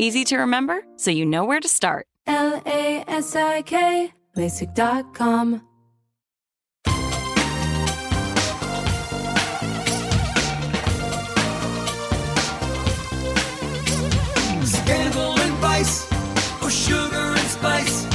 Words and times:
Easy 0.00 0.22
to 0.26 0.36
remember, 0.38 0.84
so 0.94 1.10
you 1.10 1.26
know 1.26 1.44
where 1.44 1.58
to 1.58 1.66
start. 1.68 2.06
L 2.28 2.62
A 2.64 3.04
S 3.08 3.34
I 3.34 3.62
K, 3.62 4.12
LASIK.com. 4.36 5.60
Scandal 14.64 15.36
and 15.40 15.54
vice, 15.54 16.06
or 16.62 16.70
sugar 16.70 17.16
and 17.16 17.48
spice. 17.48 18.06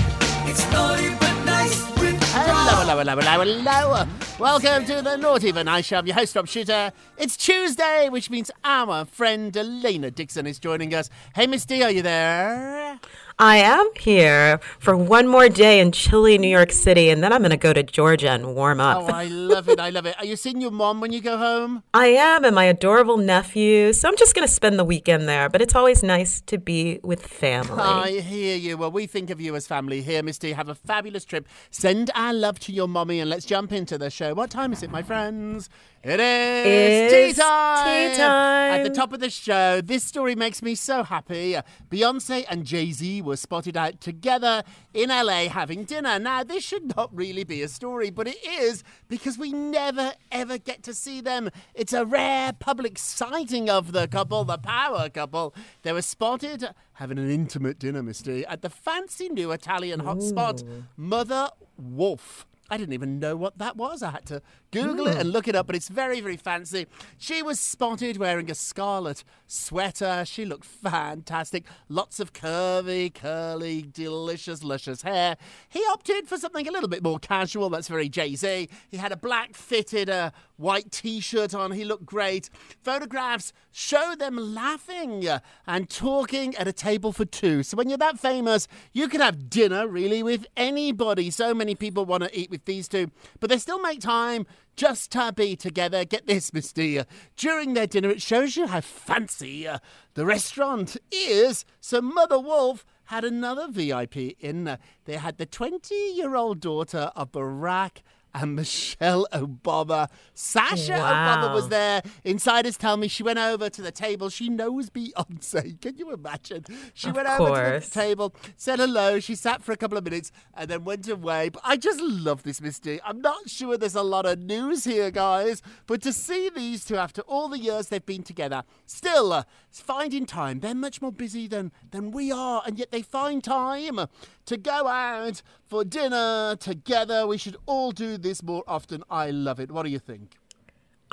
It's 0.47 0.71
naughty 0.71 1.09
but 1.19 1.43
nice 1.43 1.85
with 1.99 2.17
Hello, 2.31 2.79
hello, 2.79 2.97
hello, 2.99 3.19
hello, 3.19 3.51
hello. 3.51 4.22
Welcome 4.39 4.85
to 4.85 5.01
the 5.03 5.15
Naughty 5.15 5.51
But 5.51 5.63
Nice 5.67 5.85
Show. 5.85 5.97
I'm 5.97 6.07
your 6.07 6.15
host, 6.15 6.35
Rob 6.35 6.47
Shuter. 6.47 6.91
It's 7.17 7.37
Tuesday, 7.37 8.09
which 8.09 8.31
means 8.31 8.49
our 8.63 9.05
friend 9.05 9.55
Elena 9.55 10.09
Dixon 10.09 10.47
is 10.47 10.57
joining 10.57 10.93
us. 10.95 11.09
Hey, 11.35 11.45
Miss 11.45 11.65
D, 11.65 11.83
are 11.83 11.91
you 11.91 12.01
there? 12.01 12.99
I 13.39 13.57
am 13.57 13.89
here 13.99 14.59
for 14.79 14.95
one 14.95 15.27
more 15.27 15.49
day 15.49 15.79
in 15.79 15.91
chilly 15.91 16.37
New 16.37 16.47
York 16.47 16.71
City, 16.71 17.09
and 17.09 17.23
then 17.23 17.33
I'm 17.33 17.41
going 17.41 17.51
to 17.51 17.57
go 17.57 17.73
to 17.73 17.81
Georgia 17.81 18.29
and 18.29 18.55
warm 18.55 18.79
up. 18.79 19.03
Oh, 19.03 19.07
I 19.07 19.25
love 19.25 19.67
it. 19.69 19.79
I 19.79 19.89
love 19.89 20.05
it. 20.05 20.15
Are 20.19 20.25
you 20.25 20.35
seeing 20.35 20.61
your 20.61 20.71
mom 20.71 21.01
when 21.01 21.11
you 21.11 21.21
go 21.21 21.37
home? 21.37 21.83
I 21.93 22.07
am, 22.07 22.45
and 22.45 22.53
my 22.53 22.65
adorable 22.65 23.17
nephew. 23.17 23.91
So 23.93 24.07
I'm 24.07 24.17
just 24.17 24.35
going 24.35 24.47
to 24.47 24.53
spend 24.53 24.77
the 24.77 24.83
weekend 24.83 25.27
there, 25.27 25.49
but 25.49 25.61
it's 25.61 25.75
always 25.75 26.03
nice 26.03 26.41
to 26.41 26.57
be 26.57 26.99
with 27.03 27.25
family. 27.25 27.81
I 27.81 28.19
hear 28.19 28.55
you. 28.55 28.77
Well, 28.77 28.91
we 28.91 29.07
think 29.07 29.29
of 29.29 29.41
you 29.41 29.55
as 29.55 29.65
family 29.65 30.01
here, 30.01 30.21
Miss 30.21 30.37
D. 30.37 30.51
Have 30.51 30.69
a 30.69 30.75
fabulous 30.75 31.25
trip. 31.25 31.47
Send 31.71 32.11
our 32.15 32.33
love 32.33 32.59
to 32.61 32.71
your 32.71 32.87
mommy, 32.87 33.19
and 33.19 33.29
let's 33.29 33.45
jump 33.45 33.71
into 33.71 33.97
the 33.97 34.09
show. 34.09 34.33
What 34.33 34.51
time 34.51 34.73
is 34.73 34.83
it, 34.83 34.91
my 34.91 35.01
friends? 35.01 35.69
It 36.05 36.19
is 36.19 37.13
It's 37.13 37.37
tea 37.37 37.41
time. 37.41 38.11
tea 38.11 38.17
time. 38.17 38.73
At 38.73 38.83
the 38.83 38.89
top 38.89 39.13
of 39.13 39.21
the 39.21 39.29
show, 39.29 39.79
this 39.79 40.03
story 40.03 40.35
makes 40.35 40.61
me 40.61 40.75
so 40.75 41.01
happy. 41.03 41.55
Beyonce 41.89 42.43
and 42.49 42.65
Jay 42.65 42.91
Z 42.91 43.21
were 43.21 43.37
spotted 43.37 43.77
out 43.77 44.01
together 44.01 44.63
in 44.93 45.07
LA 45.07 45.47
having 45.47 45.85
dinner. 45.85 46.19
Now, 46.19 46.43
this 46.43 46.61
should 46.61 46.93
not 46.97 47.15
really 47.15 47.45
be 47.45 47.61
a 47.61 47.69
story, 47.69 48.09
but 48.09 48.27
it 48.27 48.35
is 48.45 48.83
because 49.07 49.37
we 49.37 49.53
never 49.53 50.11
ever 50.29 50.57
get 50.57 50.83
to 50.83 50.93
see 50.93 51.21
them. 51.21 51.49
It's 51.73 51.93
a 51.93 52.05
rare 52.05 52.51
public 52.51 52.97
sighting 52.99 53.69
of 53.69 53.93
the 53.93 54.05
couple, 54.09 54.43
the 54.43 54.57
power 54.57 55.07
couple. 55.07 55.55
They 55.83 55.93
were 55.93 56.01
spotted 56.01 56.67
having 56.95 57.17
an 57.17 57.29
intimate 57.29 57.79
dinner, 57.79 58.03
Misty, 58.03 58.45
at 58.47 58.61
the 58.61 58.69
fancy 58.69 59.29
new 59.29 59.51
Italian 59.53 60.01
hotspot, 60.01 60.65
Mother 60.97 61.47
Wolf. 61.77 62.45
I 62.69 62.77
didn't 62.77 62.93
even 62.93 63.19
know 63.19 63.35
what 63.35 63.57
that 63.59 63.77
was. 63.77 64.01
I 64.01 64.11
had 64.11 64.25
to 64.27 64.41
Google 64.73 65.07
it 65.07 65.17
and 65.17 65.31
look 65.31 65.47
it 65.47 65.55
up, 65.55 65.67
but 65.67 65.75
it's 65.75 65.87
very, 65.87 66.19
very 66.19 66.35
fancy. 66.35 66.87
She 67.17 67.43
was 67.43 67.59
spotted 67.59 68.17
wearing 68.17 68.49
a 68.49 68.55
scarlet 68.55 69.23
sweater. 69.45 70.23
She 70.25 70.45
looked 70.45 70.65
fantastic. 70.65 71.65
Lots 71.89 72.19
of 72.19 72.33
curvy, 72.33 73.13
curly, 73.13 73.83
delicious, 73.83 74.63
luscious 74.63 75.03
hair. 75.03 75.37
He 75.69 75.79
opted 75.91 76.27
for 76.27 76.37
something 76.37 76.67
a 76.67 76.71
little 76.71 76.89
bit 76.89 77.03
more 77.03 77.19
casual. 77.19 77.69
That's 77.69 77.87
very 77.87 78.09
Jay 78.09 78.35
Z. 78.35 78.67
He 78.89 78.97
had 78.97 79.11
a 79.11 79.17
black 79.17 79.55
fitted 79.55 80.09
uh, 80.09 80.31
white 80.57 80.91
t 80.91 81.19
shirt 81.19 81.53
on. 81.53 81.71
He 81.71 81.85
looked 81.85 82.05
great. 82.05 82.49
Photographs 82.83 83.53
show 83.71 84.15
them 84.17 84.35
laughing 84.37 85.27
and 85.67 85.89
talking 85.89 86.55
at 86.55 86.67
a 86.67 86.73
table 86.73 87.11
for 87.11 87.25
two. 87.25 87.63
So 87.63 87.77
when 87.77 87.89
you're 87.89 87.97
that 87.99 88.19
famous, 88.19 88.67
you 88.91 89.07
could 89.07 89.21
have 89.21 89.49
dinner 89.49 89.87
really 89.87 90.23
with 90.23 90.45
anybody. 90.57 91.29
So 91.29 91.53
many 91.53 91.75
people 91.75 92.05
want 92.05 92.23
to 92.23 92.39
eat 92.39 92.49
with 92.49 92.65
these 92.65 92.87
two, 92.87 93.11
but 93.39 93.49
they 93.49 93.57
still 93.57 93.81
make 93.81 93.99
time 93.99 94.45
just 94.75 95.15
be 95.35 95.55
together. 95.55 96.05
Get 96.05 96.27
this, 96.27 96.53
Misty. 96.53 96.99
uh, 96.99 97.03
During 97.37 97.73
their 97.73 97.87
dinner, 97.87 98.09
it 98.09 98.21
shows 98.21 98.55
you 98.57 98.67
how 98.67 98.81
fancy 98.81 99.67
uh, 99.67 99.79
the 100.15 100.25
restaurant 100.25 100.97
is. 101.11 101.65
So 101.79 102.01
Mother 102.01 102.39
Wolf 102.39 102.85
had 103.05 103.23
another 103.23 103.67
VIP 103.69 104.15
in. 104.39 104.77
They 105.05 105.17
had 105.17 105.37
the 105.37 105.45
20 105.45 105.93
year 105.93 106.35
old 106.35 106.59
daughter 106.59 107.11
of 107.15 107.31
Barack 107.31 108.01
and 108.33 108.55
Michelle 108.55 109.27
Obama. 109.31 110.09
Sasha 110.33 110.93
Obama 110.93 111.53
was 111.53 111.69
there. 111.69 112.01
Insiders 112.23 112.77
tell 112.77 112.97
me 112.97 113.07
she 113.07 113.23
went 113.23 113.39
over 113.39 113.69
to 113.69 113.81
the 113.81 113.91
table. 113.91 114.29
She 114.29 114.49
knows 114.49 114.89
Beyonce. 114.89 115.79
Can 115.81 115.97
you 115.97 116.11
imagine? 116.11 116.65
She 116.93 117.09
Of 117.09 117.15
went 117.15 117.27
over 117.27 117.79
to 117.79 117.85
the 117.85 117.91
table, 117.91 118.33
said 118.55 118.79
hello. 118.79 119.19
She 119.19 119.35
sat 119.35 119.61
for 119.63 119.71
a 119.71 119.77
couple 119.77 119.97
of 119.97 120.03
minutes 120.03 120.31
and 120.53 120.69
then 120.69 120.83
went 120.83 121.07
away. 121.07 121.49
But 121.49 121.61
I 121.63 121.77
just 121.77 122.01
love 122.01 122.43
this 122.43 122.61
mystery. 122.61 122.99
I'm 123.05 123.21
not 123.21 123.49
sure 123.49 123.77
there's 123.77 123.95
a 123.95 124.03
lot 124.03 124.25
of 124.25 124.39
news 124.39 124.83
here, 124.85 125.11
guys, 125.11 125.61
but 125.87 126.01
to 126.01 126.13
see 126.13 126.49
these 126.49 126.85
two 126.85 126.97
after 126.97 127.21
all 127.21 127.47
the 127.47 127.59
years 127.59 127.87
they've 127.87 128.05
been 128.05 128.23
together, 128.23 128.63
still 128.85 129.31
uh, 129.33 129.43
finding 129.69 130.25
time. 130.25 130.59
They're 130.59 130.75
much 130.75 131.01
more 131.01 131.11
busy 131.11 131.47
than 131.47 131.71
than 131.91 132.11
we 132.11 132.31
are, 132.31 132.63
and 132.65 132.79
yet 132.79 132.91
they 132.91 133.01
find 133.01 133.43
time 133.43 133.99
to 134.45 134.57
go 134.57 134.87
out 134.87 135.41
for 135.65 135.83
dinner 135.83 136.55
together. 136.59 137.27
We 137.27 137.37
should 137.37 137.57
all 137.65 137.91
do 137.91 138.17
this 138.17 138.43
more 138.43 138.63
often. 138.67 139.03
I 139.09 139.31
love 139.31 139.59
it. 139.59 139.71
What 139.71 139.83
do 139.83 139.89
you 139.89 139.99
think? 139.99 140.37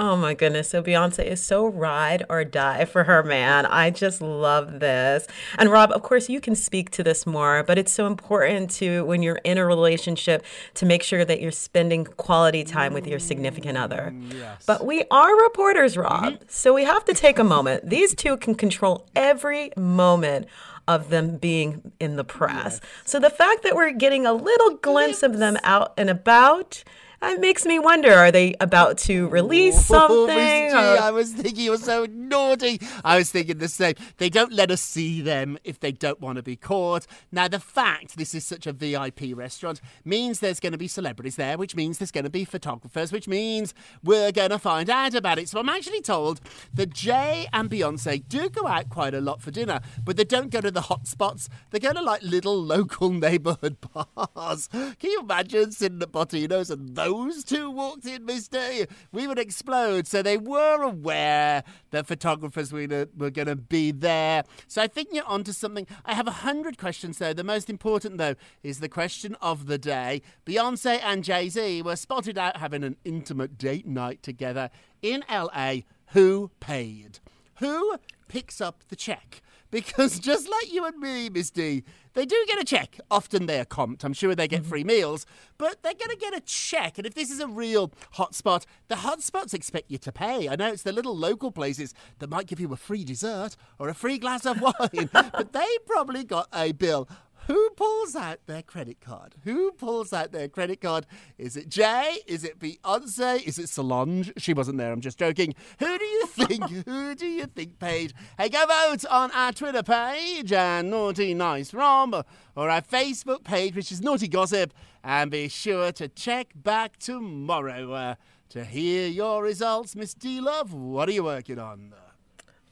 Oh 0.01 0.17
my 0.17 0.33
goodness. 0.33 0.71
So 0.71 0.83
Beyonce 0.83 1.23
is 1.23 1.43
so 1.43 1.67
ride 1.67 2.25
or 2.31 2.43
die 2.43 2.87
for 2.87 3.05
her 3.05 3.23
man. 3.23 3.67
I 3.67 3.91
just 3.91 4.23
love 4.23 4.81
this. 4.81 5.27
And 5.59 5.71
Rob, 5.71 5.93
of 5.93 6.03
course, 6.03 6.31
you 6.31 6.41
can 6.41 6.55
speak 6.55 6.89
to 6.93 7.03
this 7.03 7.27
more, 7.27 7.63
but 7.63 7.77
it's 7.77 7.93
so 7.93 8.07
important 8.07 8.71
to, 8.77 9.05
when 9.05 9.23
you're 9.23 9.43
in 9.45 9.59
a 9.59 9.67
relationship, 9.67 10.43
to 10.77 10.87
make 10.87 11.03
sure 11.03 11.27
that 11.27 11.43
you're 11.43 11.51
spending 11.51 12.07
quality 12.07 12.65
time 12.65 12.95
with 12.95 13.07
your 13.07 13.19
significant 13.19 13.77
other. 13.77 14.15
Mm, 14.15 14.65
but 14.65 14.87
we 14.87 15.05
are 15.11 15.43
reporters, 15.43 15.99
Rob. 15.99 16.39
So 16.49 16.73
we 16.73 16.85
have 16.85 17.05
to 17.05 17.13
take 17.13 17.39
a 17.39 17.45
moment. 17.45 17.91
These 17.91 18.15
two 18.15 18.39
can 18.39 18.55
control 18.55 19.07
every 19.15 19.71
moment 19.77 20.47
of 20.91 21.09
them 21.09 21.37
being 21.37 21.93
in 22.01 22.17
the 22.17 22.25
press. 22.25 22.81
So 23.05 23.21
the 23.21 23.31
fact 23.31 23.63
that 23.63 23.77
we're 23.77 23.93
getting 23.93 24.27
a 24.27 24.33
little 24.33 24.77
glimpse 24.77 25.23
of 25.23 25.39
them 25.39 25.57
out 25.63 25.95
and 25.97 26.11
about 26.11 26.83
it 27.23 27.41
makes 27.41 27.67
me 27.67 27.79
wonder 27.79 28.13
are 28.13 28.33
they 28.33 28.55
about 28.61 28.99
to 28.99 29.29
release 29.29 29.77
Oh, 29.91 30.27
something? 30.27 30.37
Miss 30.37 30.73
D, 30.73 30.79
or- 30.79 31.01
I 31.03 31.11
was 31.11 31.33
thinking 31.33 31.65
you 31.65 31.73
were 31.73 31.77
so 31.77 32.07
naughty. 32.11 32.81
I 33.05 33.17
was 33.19 33.31
thinking 33.31 33.59
the 33.59 33.69
same. 33.69 33.95
They 34.17 34.31
don't 34.31 34.53
let 34.53 34.71
us 34.71 34.81
see 34.81 35.21
them 35.21 35.59
if 35.65 35.81
they 35.81 35.93
don't 35.93 36.21
want 36.21 36.37
to 36.37 36.43
be 36.43 36.57
caught. 36.57 37.07
Now, 37.31 37.49
the 37.49 37.61
fact 37.61 38.17
this 38.17 38.35
is 38.35 38.45
such 38.47 38.67
a 38.67 38.73
VIP 38.73 39.35
restaurant 39.35 39.81
means 40.05 40.41
there's 40.41 40.61
going 40.61 40.73
to 40.73 40.79
be 40.79 40.89
celebrities 40.89 41.37
there, 41.37 41.59
which 41.59 41.77
means 41.77 41.99
there's 41.99 42.11
going 42.11 42.25
to 42.25 42.31
be 42.31 42.45
photographers, 42.45 43.13
which 43.13 43.29
means 43.29 43.75
we're 44.03 44.33
going 44.33 44.51
to 44.51 44.59
find 44.59 44.89
out 44.89 45.15
about 45.15 45.39
it. 45.39 45.49
So 45.49 45.61
I'm 45.61 45.69
actually 45.69 46.01
told 46.03 46.41
that 46.73 46.95
Jay 46.95 47.47
and 47.53 47.69
Beyonce 47.69 48.27
do 48.29 48.49
go 48.49 48.67
out 48.67 48.89
quite 48.89 49.13
a 49.15 49.21
lot 49.21 49.43
for 49.43 49.51
dinner, 49.51 49.81
but 50.05 50.17
they 50.17 50.25
don't 50.25 50.51
go 50.51 50.61
to 50.61 50.71
the 50.71 50.83
hot 50.83 51.07
spots. 51.07 51.49
They 51.71 51.79
go 51.81 51.93
to 51.93 52.01
like 52.03 52.23
little 52.23 52.61
local 52.63 53.11
neighborhood 53.11 53.77
bars. 53.93 54.69
Can 54.69 54.97
you 55.11 55.21
imagine 55.21 55.73
sitting 55.73 56.01
at 56.01 56.13
Bottino's 56.13 56.71
and 56.71 56.95
those 56.97 57.10
two 57.45 57.71
walked 57.71 58.07
in, 58.07 58.27
Day? 58.27 58.87
We 59.13 59.27
would 59.27 59.39
explode. 59.39 60.07
So 60.07 60.23
they 60.23 60.37
were 60.37 60.83
aware 60.83 61.65
that 61.91 62.07
photographers 62.07 62.73
were 62.73 63.09
were 63.17 63.31
going 63.31 63.49
to 63.49 63.57
be 63.57 63.91
there. 63.91 64.45
So 64.67 64.83
I 64.83 64.87
think 64.87 65.09
you're 65.13 65.25
onto 65.25 65.53
something. 65.53 65.87
I 66.05 66.15
have 66.15 66.29
a 66.29 66.43
hundred 66.49 66.79
questions 66.79 67.19
though. 67.19 67.33
The 67.33 67.45
most 67.45 67.69
important 67.69 68.19
though 68.19 68.35
is 68.63 68.81
the 68.81 68.89
question 68.89 69.37
of 69.41 69.67
the 69.67 69.79
day. 69.79 70.23
Beyonce 70.47 71.01
and 71.03 71.25
Jay 71.25 71.49
Z 71.49 71.83
were 71.83 71.97
spotted 71.97 72.39
out 72.39 72.57
having 72.59 72.85
an 72.85 72.97
intimate 73.05 73.59
date 73.59 73.87
night 73.87 74.23
together 74.23 74.71
in 75.03 75.25
LA. 75.31 75.81
Who 76.13 76.51
paid? 76.61 77.19
Who 77.59 77.97
picks 78.29 78.61
up 78.61 78.85
the 78.89 78.97
check? 78.97 79.43
Because 79.71 80.19
just 80.21 80.49
like 80.51 80.73
you 80.73 80.85
and 80.85 80.97
me, 80.99 81.29
Miss 81.29 81.51
D, 81.51 81.85
they 82.15 82.27
do 82.27 82.45
get 82.47 82.61
a 82.61 82.65
check. 82.65 82.99
Often 83.11 83.47
they're 83.47 83.65
comped. 83.65 84.05
I'm 84.05 84.13
sure 84.13 84.35
they 84.35 84.49
get 84.49 84.63
mm-hmm. 84.63 84.71
free 84.71 84.85
meals, 84.85 85.27
but 85.59 85.83
they're 85.83 85.95
going 85.95 86.11
to 86.11 86.17
get 86.17 86.37
a 86.37 86.41
check. 86.41 86.99
And 86.99 87.07
if 87.07 87.15
this 87.15 87.31
is 87.31 87.41
a 87.41 87.47
real 87.47 87.93
hotspot, 88.17 88.65
the 88.89 88.97
hotspots 88.97 89.55
expect 89.55 89.91
you 89.91 89.99
to 89.99 90.13
pay. 90.13 90.49
I 90.49 90.57
know 90.57 90.69
it's 90.69 90.83
the 90.83 90.93
little 90.93 91.17
local 91.17 91.53
places 91.53 91.95
that 92.19 92.31
might 92.31 92.47
give 92.47 92.61
you 92.61 92.73
a 92.73 92.77
free 92.77 93.05
dessert 93.05 93.57
or 93.79 93.89
a 93.89 93.95
free 93.95 94.19
glass 94.19 94.45
of 94.45 94.61
wine, 94.61 95.09
but 95.13 95.53
they 95.53 95.67
probably 95.87 96.25
got 96.25 96.49
a 96.53 96.73
bill. 96.73 97.09
Who 97.47 97.71
pulls 97.71 98.15
out 98.15 98.39
their 98.47 98.63
credit 98.63 99.01
card? 99.01 99.35
Who 99.45 99.73
pulls 99.73 100.13
out 100.13 100.31
their 100.33 100.49
credit 100.49 100.81
card? 100.81 101.07
Is 101.39 101.57
it 101.57 101.69
Jay? 101.69 102.19
Is 102.27 102.45
it 102.45 102.59
Beyonce? 102.59 103.43
Is 103.45 103.59
it 103.59 103.69
Solange? 103.69 104.33
She 104.37 104.53
wasn't 104.55 104.79
there. 104.79 104.93
I'm 104.93 105.01
just 105.01 105.19
joking. 105.19 105.55
Who 105.79 105.99
do 105.99 106.05
you 106.05 106.27
think? 106.29 106.71
who 106.87 107.15
do 107.15 107.27
you 107.27 107.47
think 107.47 107.79
paid? 107.79 108.13
Hey, 108.39 108.49
go 108.51 108.65
vote 108.67 109.05
on 109.11 109.31
our 109.33 109.53
Twitter 109.53 109.83
page 109.83 110.53
and 110.53 110.91
Naughty 110.91 111.35
Nice 111.35 111.75
Rob 111.75 112.25
or 112.55 112.71
our 112.71 112.83
Facebook 112.83 113.43
page, 113.43 113.75
which 113.75 113.91
is 113.91 114.01
Naughty 114.01 114.29
Gossip, 114.29 114.73
and 115.03 115.31
be 115.31 115.49
sure 115.49 115.93
to 115.93 116.09
check 116.09 116.53
back 116.55 116.99
tomorrow 116.99 117.93
uh, 117.93 118.15
to 118.51 118.65
hear 118.65 119.09
your 119.09 119.43
results. 119.43 119.97
Miss 119.97 120.15
D 120.15 120.41
Love, 120.41 120.73
what 120.73 121.09
are 121.09 121.13
you 121.13 121.25
working 121.25 121.59
on? 121.59 121.95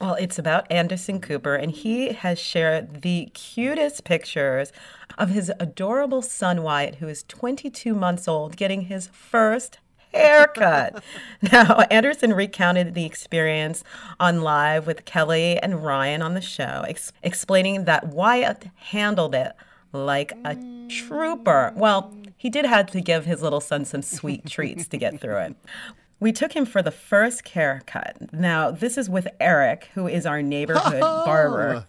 Well, 0.00 0.14
it's 0.14 0.38
about 0.38 0.70
Anderson 0.70 1.20
Cooper, 1.20 1.56
and 1.56 1.72
he 1.72 2.12
has 2.12 2.38
shared 2.38 3.02
the 3.02 3.30
cutest 3.34 4.04
pictures 4.04 4.72
of 5.16 5.30
his 5.30 5.50
adorable 5.58 6.22
son 6.22 6.62
Wyatt, 6.62 6.96
who 6.96 7.08
is 7.08 7.24
22 7.24 7.94
months 7.94 8.28
old, 8.28 8.56
getting 8.56 8.82
his 8.82 9.08
first 9.08 9.80
haircut. 10.12 11.02
now, 11.52 11.80
Anderson 11.90 12.32
recounted 12.32 12.94
the 12.94 13.04
experience 13.04 13.82
on 14.20 14.42
live 14.42 14.86
with 14.86 15.04
Kelly 15.04 15.58
and 15.58 15.84
Ryan 15.84 16.22
on 16.22 16.34
the 16.34 16.40
show, 16.40 16.84
ex- 16.86 17.12
explaining 17.24 17.84
that 17.86 18.06
Wyatt 18.06 18.66
handled 18.76 19.34
it 19.34 19.52
like 19.92 20.32
a 20.44 20.56
trooper. 20.88 21.72
Well, 21.74 22.14
he 22.36 22.50
did 22.50 22.66
have 22.66 22.86
to 22.92 23.00
give 23.00 23.24
his 23.24 23.42
little 23.42 23.60
son 23.60 23.84
some 23.84 24.02
sweet 24.02 24.46
treats 24.46 24.86
to 24.88 24.96
get 24.96 25.20
through 25.20 25.38
it. 25.38 25.56
We 26.20 26.32
took 26.32 26.52
him 26.54 26.66
for 26.66 26.82
the 26.82 26.90
first 26.90 27.48
haircut. 27.50 28.32
Now, 28.32 28.70
this 28.70 28.98
is 28.98 29.08
with 29.08 29.28
Eric, 29.38 29.90
who 29.94 30.08
is 30.08 30.26
our 30.26 30.42
neighborhood 30.42 31.00
barber, 31.00 31.86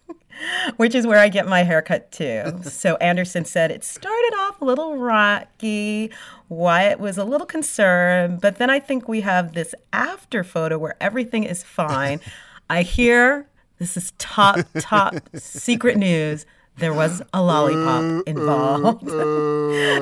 which 0.78 0.94
is 0.94 1.08
where 1.08 1.18
I 1.18 1.30
get 1.30 1.48
my 1.48 1.64
haircut 1.64 2.12
too. 2.12 2.60
So 2.64 2.96
Anderson 2.98 3.46
said 3.46 3.72
it 3.72 3.84
started 3.84 4.34
off 4.40 4.62
a 4.62 4.66
little 4.66 4.98
rocky. 4.98 6.12
Wyatt 6.48 7.00
was 7.00 7.18
a 7.18 7.24
little 7.24 7.48
concerned, 7.48 8.40
but 8.42 8.58
then 8.58 8.70
I 8.70 8.80
think 8.80 9.08
we 9.08 9.22
have 9.22 9.54
this 9.54 9.74
after 9.92 10.44
photo 10.44 10.78
where 10.78 10.96
everything 11.02 11.44
is 11.44 11.64
fine. 11.64 12.20
I 12.70 12.84
hear 12.84 13.48
this 13.80 13.98
is 13.98 14.14
top, 14.20 14.60
top 14.78 15.16
secret 15.36 15.98
news. 15.98 16.46
There 16.80 16.94
was 16.94 17.22
a 17.34 17.42
lollipop 17.42 18.26
involved. 18.28 19.04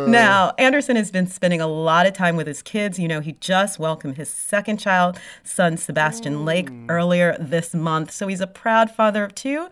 now, 0.08 0.54
Anderson 0.60 0.96
has 0.96 1.10
been 1.10 1.26
spending 1.26 1.60
a 1.60 1.66
lot 1.66 2.06
of 2.06 2.14
time 2.14 2.36
with 2.36 2.46
his 2.46 2.62
kids. 2.62 3.00
You 3.00 3.08
know, 3.08 3.20
he 3.20 3.34
just 3.34 3.80
welcomed 3.80 4.18
his 4.18 4.30
second 4.30 4.78
child, 4.78 5.20
son 5.44 5.78
Sebastian 5.78 6.46
Lake, 6.46 6.70
mm. 6.70 6.86
earlier 6.90 7.36
this 7.40 7.74
month. 7.74 8.12
So 8.12 8.28
he's 8.28 8.42
a 8.42 8.48
proud 8.48 8.92
father 8.92 9.24
of 9.24 9.34
two. 9.34 9.70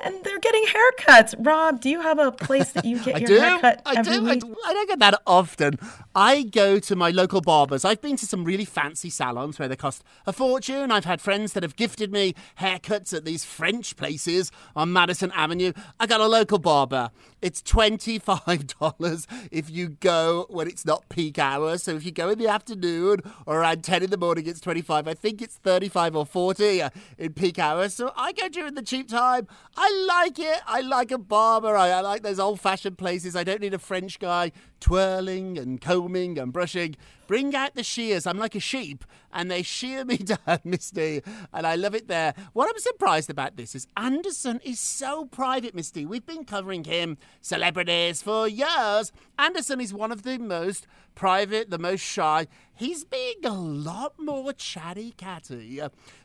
And 0.00 0.22
they're 0.24 0.38
getting 0.38 0.64
haircuts. 0.64 1.34
Rob, 1.38 1.80
do 1.80 1.88
you 1.90 2.00
have 2.00 2.18
a 2.18 2.30
place 2.30 2.72
that 2.72 2.84
you 2.84 2.98
get 3.04 3.20
your 3.20 3.28
do. 3.28 3.40
haircut 3.40 3.82
I 3.84 3.98
every 3.98 4.18
do. 4.18 4.28
I 4.28 4.36
do. 4.36 4.56
I 4.66 4.72
don't 4.72 4.88
get 4.88 4.98
that 5.00 5.20
often. 5.26 5.78
I 6.14 6.42
go 6.42 6.78
to 6.78 6.96
my 6.96 7.10
local 7.10 7.40
barbers. 7.40 7.84
I've 7.84 8.00
been 8.00 8.16
to 8.16 8.26
some 8.26 8.44
really 8.44 8.64
fancy 8.64 9.10
salons 9.10 9.58
where 9.58 9.68
they 9.68 9.76
cost 9.76 10.02
a 10.26 10.32
fortune. 10.32 10.90
I've 10.90 11.04
had 11.04 11.20
friends 11.20 11.52
that 11.52 11.62
have 11.62 11.76
gifted 11.76 12.12
me 12.12 12.34
haircuts 12.60 13.12
at 13.14 13.24
these 13.24 13.44
French 13.44 13.96
places 13.96 14.50
on 14.74 14.92
Madison 14.92 15.32
Avenue. 15.32 15.72
I 15.98 16.06
got 16.06 16.20
a 16.20 16.26
local 16.26 16.58
barber. 16.58 17.10
It's 17.40 17.62
$25 17.62 19.26
if 19.52 19.70
you 19.70 19.88
go 19.88 20.46
when 20.48 20.66
it's 20.66 20.84
not 20.84 21.08
peak 21.08 21.38
hours. 21.38 21.84
So 21.84 21.94
if 21.94 22.04
you 22.04 22.10
go 22.10 22.30
in 22.30 22.38
the 22.38 22.48
afternoon 22.48 23.20
or 23.46 23.60
around 23.60 23.84
10 23.84 24.02
in 24.02 24.10
the 24.10 24.16
morning, 24.16 24.46
it's 24.46 24.60
25. 24.60 25.06
I 25.06 25.14
think 25.14 25.40
it's 25.40 25.56
35 25.56 26.16
or 26.16 26.26
40 26.26 26.82
uh, 26.82 26.90
in 27.16 27.32
peak 27.34 27.58
hours. 27.58 27.94
So 27.94 28.12
I 28.16 28.32
go 28.32 28.48
during 28.48 28.74
the 28.74 28.82
cheap 28.82 29.08
time. 29.08 29.46
I 29.76 29.87
like 30.06 30.38
it. 30.38 30.60
I 30.66 30.80
like 30.80 31.10
a 31.10 31.18
barber. 31.18 31.76
I, 31.76 31.90
I 31.90 32.00
like 32.00 32.22
those 32.22 32.38
old 32.38 32.60
fashioned 32.60 32.98
places. 32.98 33.36
I 33.36 33.44
don't 33.44 33.60
need 33.60 33.74
a 33.74 33.78
French 33.78 34.18
guy 34.18 34.52
twirling 34.80 35.58
and 35.58 35.80
combing 35.80 36.38
and 36.38 36.52
brushing. 36.52 36.96
Bring 37.26 37.54
out 37.54 37.74
the 37.74 37.82
shears. 37.82 38.26
I'm 38.26 38.38
like 38.38 38.54
a 38.54 38.60
sheep, 38.60 39.04
and 39.32 39.50
they 39.50 39.62
shear 39.62 40.04
me 40.04 40.16
down, 40.46 40.60
Misty, 40.64 41.22
and 41.52 41.66
I 41.66 41.74
love 41.74 41.94
it 41.94 42.08
there. 42.08 42.34
What 42.54 42.70
I'm 42.70 42.78
surprised 42.78 43.28
about 43.28 43.56
this 43.56 43.74
is 43.74 43.86
Anderson 43.96 44.60
is 44.64 44.80
so 44.80 45.26
private, 45.26 45.74
Misty. 45.74 46.06
We've 46.06 46.24
been 46.24 46.44
covering 46.44 46.84
him, 46.84 47.18
celebrities, 47.40 48.22
for 48.22 48.48
years. 48.48 49.12
Anderson 49.38 49.80
is 49.80 49.92
one 49.92 50.10
of 50.10 50.22
the 50.22 50.38
most 50.38 50.86
private, 51.14 51.68
the 51.68 51.78
most 51.78 52.00
shy. 52.00 52.46
He's 52.78 53.02
being 53.02 53.44
a 53.44 53.52
lot 53.52 54.14
more 54.20 54.52
chatty 54.52 55.10
catty 55.16 55.80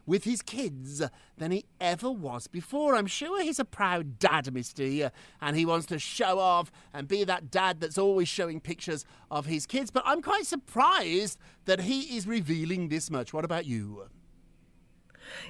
with 0.05 0.23
his 0.23 0.43
kids 0.43 1.01
than 1.35 1.49
he 1.49 1.65
ever 1.81 2.11
was 2.11 2.45
before. 2.45 2.95
I'm 2.95 3.07
sure 3.07 3.41
he's 3.41 3.57
a 3.57 3.65
proud 3.65 4.19
dad, 4.19 4.53
Misty, 4.53 5.03
and 5.41 5.57
he 5.57 5.65
wants 5.65 5.87
to 5.87 5.97
show 5.97 6.37
off 6.37 6.71
and 6.93 7.07
be 7.07 7.23
that 7.23 7.49
dad 7.49 7.79
that's 7.79 7.97
always 7.97 8.27
showing 8.27 8.59
pictures 8.59 9.03
of 9.31 9.47
his 9.47 9.65
kids. 9.65 9.89
But 9.89 10.03
I'm 10.05 10.21
quite 10.21 10.45
surprised 10.45 11.39
that 11.65 11.81
he 11.81 12.15
is 12.15 12.27
revealing 12.27 12.89
this 12.89 13.09
much. 13.09 13.33
What 13.33 13.45
about 13.45 13.65
you? 13.65 14.03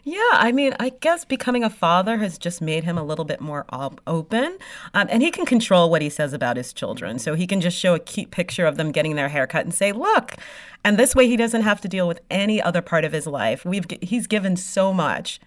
Yeah, 0.03 0.21
I 0.31 0.51
mean, 0.51 0.75
I 0.79 0.89
guess 0.89 1.25
becoming 1.25 1.63
a 1.63 1.69
father 1.69 2.17
has 2.17 2.37
just 2.37 2.61
made 2.61 2.83
him 2.83 2.97
a 2.97 3.03
little 3.03 3.25
bit 3.25 3.41
more 3.41 3.65
op- 3.69 4.01
open. 4.07 4.57
Um, 4.93 5.07
and 5.09 5.21
he 5.21 5.31
can 5.31 5.45
control 5.45 5.89
what 5.89 6.01
he 6.01 6.09
says 6.09 6.33
about 6.33 6.57
his 6.57 6.73
children. 6.73 7.19
So 7.19 7.35
he 7.35 7.47
can 7.47 7.61
just 7.61 7.77
show 7.77 7.95
a 7.95 7.99
cute 7.99 8.31
picture 8.31 8.65
of 8.65 8.77
them 8.77 8.91
getting 8.91 9.15
their 9.15 9.29
haircut 9.29 9.65
and 9.65 9.73
say, 9.73 9.91
look. 9.91 10.35
And 10.83 10.97
this 10.97 11.15
way 11.15 11.27
he 11.27 11.37
doesn't 11.37 11.61
have 11.61 11.81
to 11.81 11.87
deal 11.87 12.07
with 12.07 12.19
any 12.29 12.61
other 12.61 12.81
part 12.81 13.05
of 13.05 13.13
his 13.13 13.27
life. 13.27 13.65
We've 13.65 13.85
He's 14.01 14.27
given 14.27 14.57
so 14.57 14.93
much. 14.93 15.39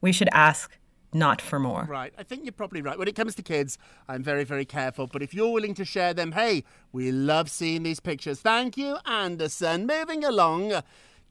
We 0.00 0.12
should 0.12 0.28
ask 0.32 0.78
not 1.14 1.40
for 1.40 1.58
more. 1.58 1.86
Right. 1.88 2.12
I 2.18 2.24
think 2.24 2.44
you're 2.44 2.52
probably 2.52 2.82
right. 2.82 2.98
When 2.98 3.08
it 3.08 3.14
comes 3.14 3.34
to 3.36 3.42
kids, 3.42 3.78
I'm 4.08 4.22
very, 4.22 4.44
very 4.44 4.64
careful. 4.64 5.06
But 5.06 5.22
if 5.22 5.32
you're 5.32 5.52
willing 5.52 5.74
to 5.74 5.84
share 5.84 6.12
them, 6.12 6.32
hey, 6.32 6.64
we 6.92 7.12
love 7.12 7.50
seeing 7.50 7.84
these 7.84 8.00
pictures. 8.00 8.40
Thank 8.40 8.76
you, 8.76 8.96
Anderson. 9.06 9.86
Moving 9.86 10.24
along. 10.24 10.82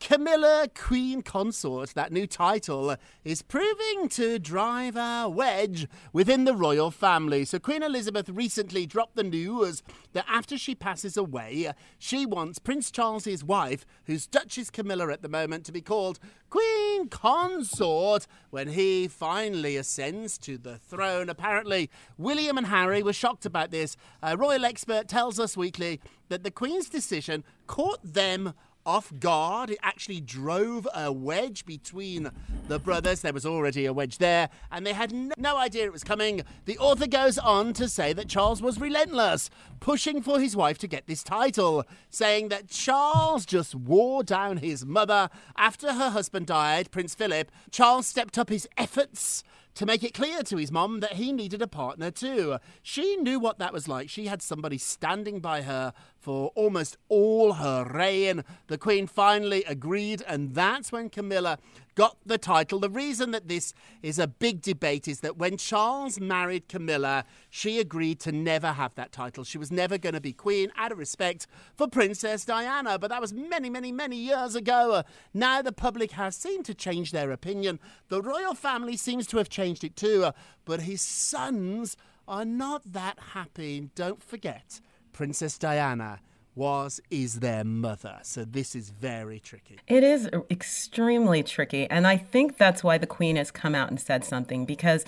Camilla 0.03 0.67
Queen 0.75 1.21
Consort, 1.21 1.91
that 1.91 2.11
new 2.11 2.27
title, 2.27 2.97
is 3.23 3.41
proving 3.41 4.09
to 4.09 4.37
drive 4.37 4.97
a 4.97 5.29
wedge 5.29 5.87
within 6.11 6.43
the 6.43 6.53
royal 6.53 6.91
family. 6.91 7.45
So, 7.45 7.57
Queen 7.57 7.81
Elizabeth 7.81 8.27
recently 8.27 8.85
dropped 8.85 9.15
the 9.15 9.23
news 9.23 9.81
that 10.11 10.25
after 10.27 10.57
she 10.57 10.75
passes 10.75 11.15
away, 11.15 11.71
she 11.97 12.25
wants 12.25 12.59
Prince 12.59 12.91
Charles's 12.91 13.45
wife, 13.45 13.85
who's 14.03 14.27
Duchess 14.27 14.69
Camilla 14.69 15.09
at 15.09 15.21
the 15.21 15.29
moment, 15.29 15.65
to 15.67 15.71
be 15.71 15.81
called 15.81 16.19
Queen 16.49 17.07
Consort 17.07 18.27
when 18.49 18.67
he 18.67 19.07
finally 19.07 19.77
ascends 19.77 20.37
to 20.39 20.57
the 20.57 20.75
throne. 20.79 21.29
Apparently, 21.29 21.89
William 22.17 22.57
and 22.57 22.67
Harry 22.67 23.03
were 23.03 23.13
shocked 23.13 23.45
about 23.45 23.71
this. 23.71 23.95
A 24.21 24.35
royal 24.35 24.65
expert 24.65 25.07
tells 25.07 25.39
Us 25.39 25.55
Weekly 25.55 26.01
that 26.27 26.43
the 26.43 26.51
Queen's 26.51 26.89
decision 26.89 27.45
caught 27.67 28.01
them 28.03 28.53
off 28.85 29.11
guard. 29.19 29.69
It 29.69 29.79
actually 29.81 30.21
drove 30.21 30.87
a 30.93 31.11
wedge 31.11 31.65
between 31.65 32.31
the 32.67 32.79
brothers. 32.79 33.21
There 33.21 33.33
was 33.33 33.45
already 33.45 33.85
a 33.85 33.93
wedge 33.93 34.17
there, 34.17 34.49
and 34.71 34.85
they 34.85 34.93
had 34.93 35.13
no, 35.13 35.57
idea 35.57 35.85
it 35.85 35.93
was 35.93 36.03
coming. 36.03 36.43
The 36.65 36.77
author 36.77 37.07
goes 37.07 37.37
on 37.37 37.73
to 37.73 37.87
say 37.87 38.13
that 38.13 38.27
Charles 38.27 38.61
was 38.61 38.79
relentless, 38.79 39.49
pushing 39.79 40.21
for 40.21 40.39
his 40.39 40.55
wife 40.55 40.77
to 40.79 40.87
get 40.87 41.07
this 41.07 41.23
title, 41.23 41.83
saying 42.09 42.49
that 42.49 42.69
Charles 42.69 43.45
just 43.45 43.75
wore 43.75 44.23
down 44.23 44.57
his 44.57 44.85
mother. 44.85 45.29
After 45.55 45.93
her 45.93 46.09
husband 46.09 46.47
died, 46.47 46.91
Prince 46.91 47.15
Philip, 47.15 47.51
Charles 47.71 48.07
stepped 48.07 48.37
up 48.37 48.49
his 48.49 48.67
efforts 48.77 49.43
to 49.75 49.85
make 49.85 50.03
it 50.03 50.13
clear 50.13 50.43
to 50.43 50.57
his 50.57 50.71
mom 50.71 50.99
that 50.99 51.13
he 51.13 51.31
needed 51.31 51.61
a 51.61 51.67
partner 51.67 52.11
too. 52.11 52.57
She 52.81 53.15
knew 53.17 53.39
what 53.39 53.59
that 53.59 53.73
was 53.73 53.87
like. 53.87 54.09
She 54.09 54.27
had 54.27 54.41
somebody 54.41 54.77
standing 54.77 55.39
by 55.39 55.63
her 55.63 55.93
for 56.23 56.53
almost 56.55 56.95
all 57.09 57.53
her 57.53 57.83
reign. 57.83 58.45
The 58.67 58.77
Queen 58.77 59.07
finally 59.07 59.65
agreed, 59.65 60.23
and 60.25 60.55
that's 60.55 60.89
when 60.89 61.09
Camilla 61.09 61.59
got 61.95 62.15
the 62.25 62.37
title. 62.37 62.79
The 62.79 62.89
reason 62.89 63.31
that 63.31 63.49
this 63.49 63.73
is 64.01 64.17
a 64.17 64.27
big 64.27 64.61
debate 64.61 65.05
is 65.05 65.19
that 65.19 65.37
when 65.37 65.57
Charles 65.57 66.21
married 66.21 66.69
Camilla, 66.69 67.25
she 67.49 67.77
agreed 67.77 68.21
to 68.21 68.31
never 68.31 68.71
have 68.71 68.95
that 68.95 69.11
title. 69.11 69.43
She 69.43 69.57
was 69.57 69.69
never 69.69 69.97
going 69.97 70.15
to 70.15 70.21
be 70.21 70.31
queen 70.31 70.71
out 70.77 70.93
of 70.93 70.97
respect 70.97 71.45
for 71.75 71.89
Princess 71.89 72.45
Diana. 72.45 72.97
But 72.97 73.09
that 73.09 73.21
was 73.21 73.33
many, 73.33 73.69
many, 73.69 73.91
many 73.91 74.15
years 74.15 74.55
ago. 74.55 75.03
Now 75.33 75.61
the 75.61 75.73
public 75.73 76.11
has 76.11 76.37
seemed 76.37 76.63
to 76.65 76.73
change 76.73 77.11
their 77.11 77.31
opinion. 77.31 77.81
The 78.07 78.21
royal 78.21 78.53
family 78.53 78.95
seems 78.95 79.27
to 79.27 79.37
have 79.39 79.49
changed 79.49 79.83
it 79.83 79.97
too. 79.97 80.31
But 80.63 80.83
his 80.83 81.01
sons 81.01 81.97
are 82.27 82.45
not 82.45 82.93
that 82.93 83.19
happy. 83.33 83.89
Don't 83.95 84.23
forget, 84.23 84.79
Princess 85.13 85.57
Diana 85.57 86.19
was 86.55 87.01
is 87.09 87.39
their 87.39 87.63
mother. 87.63 88.19
So 88.23 88.45
this 88.45 88.75
is 88.75 88.89
very 88.89 89.39
tricky. 89.39 89.79
It 89.87 90.03
is 90.03 90.29
extremely 90.51 91.43
tricky. 91.43 91.89
And 91.89 92.05
I 92.05 92.17
think 92.17 92.57
that's 92.57 92.83
why 92.83 92.97
the 92.97 93.07
Queen 93.07 93.35
has 93.37 93.51
come 93.51 93.73
out 93.73 93.89
and 93.89 93.99
said 93.99 94.23
something 94.23 94.65
because 94.65 95.05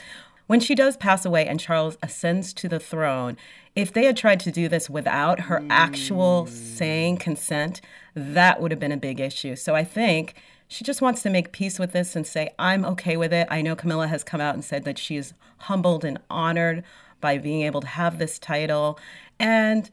when 0.48 0.60
she 0.60 0.76
does 0.76 0.96
pass 0.96 1.26
away 1.26 1.48
and 1.48 1.60
Charles 1.60 1.98
ascends 2.04 2.54
to 2.54 2.70
the 2.70 2.80
throne, 2.80 3.38
if 3.76 3.92
they 3.92 4.06
had 4.06 4.16
tried 4.16 4.40
to 4.42 4.52
do 4.52 4.68
this 4.68 4.90
without 4.90 5.42
her 5.42 5.64
actual 5.70 6.46
mm. 6.46 6.50
saying 6.50 7.18
consent, 7.18 7.82
that 8.16 8.62
would 8.62 8.72
have 8.72 8.80
been 8.80 8.92
a 8.92 8.98
big 8.98 9.20
issue. 9.20 9.56
So 9.56 9.76
I 9.76 9.84
think 9.84 10.36
she 10.68 10.84
just 10.84 11.02
wants 11.02 11.22
to 11.24 11.30
make 11.30 11.52
peace 11.52 11.80
with 11.80 11.92
this 11.92 12.16
and 12.16 12.26
say, 12.26 12.54
I'm 12.58 12.86
okay 12.86 13.18
with 13.18 13.34
it. 13.34 13.48
I 13.50 13.62
know 13.62 13.76
Camilla 13.76 14.08
has 14.08 14.24
come 14.24 14.42
out 14.42 14.56
and 14.56 14.64
said 14.64 14.84
that 14.86 14.98
she 14.98 15.16
is 15.16 15.34
humbled 15.58 16.06
and 16.06 16.20
honored 16.30 16.84
by 17.22 17.38
being 17.38 17.62
able 17.62 17.82
to 17.82 17.88
have 17.88 18.18
this 18.18 18.40
title. 18.40 19.00
And 19.40 19.90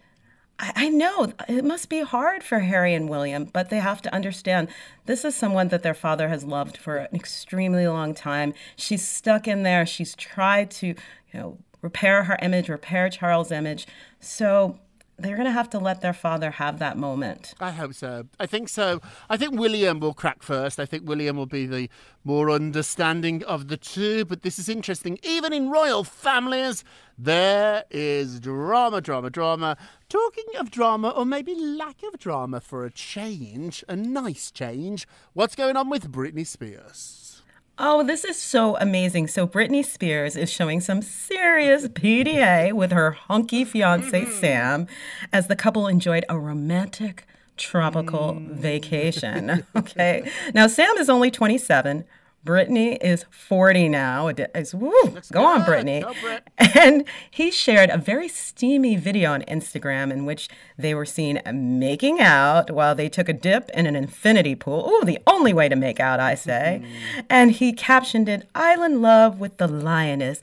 I, 0.59 0.73
I 0.77 0.89
know 0.89 1.33
it 1.49 1.65
must 1.65 1.89
be 1.89 2.03
hard 2.03 2.43
for 2.43 2.61
Harry 2.61 2.95
and 2.95 3.09
William, 3.09 3.45
but 3.45 3.71
they 3.71 3.81
have 3.81 4.03
to 4.03 4.15
understand 4.15 4.69
this 5.07 5.25
is 5.25 5.35
someone 5.35 5.69
that 5.69 5.83
their 5.83 5.95
father 5.95 6.29
has 6.29 6.45
loved 6.45 6.77
for 6.77 6.99
an 6.99 7.15
extremely 7.15 7.87
long 7.89 8.15
time. 8.15 8.55
She's 8.77 9.07
stuck 9.07 9.49
in 9.49 9.63
there. 9.63 9.85
She's 9.87 10.15
tried 10.15 10.71
to, 10.73 10.89
you 10.89 10.95
know, 11.35 11.59
repair 11.81 12.25
her 12.25 12.39
image, 12.41 12.69
repair 12.69 13.09
Charles' 13.09 13.51
image. 13.51 13.87
So 14.21 14.79
they're 15.23 15.37
going 15.37 15.47
to 15.47 15.53
have 15.53 15.71
to 15.71 15.79
let 15.79 16.01
their 16.01 16.13
father 16.13 16.51
have 16.51 16.79
that 16.79 16.99
moment. 16.99 17.55
I 17.61 17.71
hope 17.71 17.95
so. 17.95 18.27
I 18.39 18.47
think 18.47 18.69
so. 18.69 19.01
I 19.31 19.37
think 19.37 19.59
William 19.59 20.01
will 20.01 20.15
crack 20.15 20.43
first. 20.43 20.79
I 20.79 20.87
think 20.87 21.09
William 21.09 21.37
will 21.37 21.47
be 21.47 21.67
the 21.67 21.89
more 22.25 22.51
understanding 22.51 23.43
of 23.45 23.69
the 23.69 23.77
two. 23.77 24.25
But 24.25 24.43
this 24.43 24.59
is 24.59 24.69
interesting. 24.69 25.19
Even 25.23 25.53
in 25.53 25.71
royal 25.71 26.05
families, 26.05 26.85
there 27.17 27.85
is 27.91 28.41
drama, 28.41 29.01
drama, 29.01 29.31
drama. 29.31 29.77
Talking 30.09 30.45
of 30.59 30.71
drama, 30.71 31.11
or 31.11 31.25
maybe 31.25 31.55
lack 31.55 32.03
of 32.03 32.19
drama 32.19 32.61
for 32.61 32.85
a 32.85 32.91
change, 32.91 33.85
a 33.89 33.97
nice 33.97 34.51
change, 34.51 35.07
what's 35.33 35.55
going 35.55 35.77
on 35.77 35.89
with 35.89 36.13
Britney 36.13 36.47
Spears? 36.47 37.22
Oh, 37.85 38.05
this 38.05 38.25
is 38.25 38.37
so 38.41 38.77
amazing. 38.77 39.27
So, 39.27 39.45
Britney 39.45 39.85
Spears 39.85 40.37
is 40.37 40.49
showing 40.49 40.81
some 40.81 41.03
serious 41.03 41.89
PDA 41.89 42.73
with 42.73 42.93
her 42.93 43.11
hunky 43.11 43.65
fiance, 43.65 44.23
mm-hmm. 44.23 44.31
Sam, 44.31 44.87
as 45.33 45.49
the 45.49 45.57
couple 45.57 45.89
enjoyed 45.89 46.25
a 46.29 46.39
romantic 46.39 47.27
tropical 47.57 48.35
mm. 48.35 48.55
vacation. 48.55 49.67
Okay. 49.75 50.31
Now, 50.55 50.69
Sam 50.69 50.97
is 50.99 51.11
only 51.11 51.33
27. 51.33 52.05
Britney 52.45 52.99
is 53.01 53.25
40 53.31 53.89
now. 53.89 54.29
It's, 54.29 54.75
woo, 54.75 54.93
go 55.31 55.45
on, 55.45 55.63
Britney. 55.63 56.03
Go, 56.03 56.13
Brit. 56.21 56.49
And 56.75 57.05
he 57.31 57.51
shared 57.51 57.91
a 57.91 57.99
very 57.99 58.29
steamy 58.29 58.97
video 58.97 59.33
on 59.33 59.43
Instagram 59.43 60.11
in 60.11 60.25
which 60.25 60.49
they 60.77 60.95
were 60.95 61.05
seen 61.05 61.41
uh, 61.47 61.53
making 61.53 62.21
out 62.21 62.71
while 62.71 62.95
they 62.95 63.09
took 63.09 63.29
a 63.29 63.33
dip 63.33 63.71
in 63.71 63.87
an 63.87 63.95
infinity 63.95 64.57
pool. 64.57 64.89
Ooh, 64.89 65.05
the 65.05 65.21
only 65.27 65.53
way 65.53 65.69
to 65.69 65.77
make 65.77 66.01
out, 66.01 66.19
I 66.19 66.35
say. 66.35 66.83
Mm-hmm. 66.83 67.21
And 67.31 67.53
he 67.53 67.73
captioned 67.73 68.29
it, 68.29 68.49
Island 68.55 69.03
Love 69.03 69.39
with 69.39 69.59
the 69.59 69.69
Lioness 69.69 70.41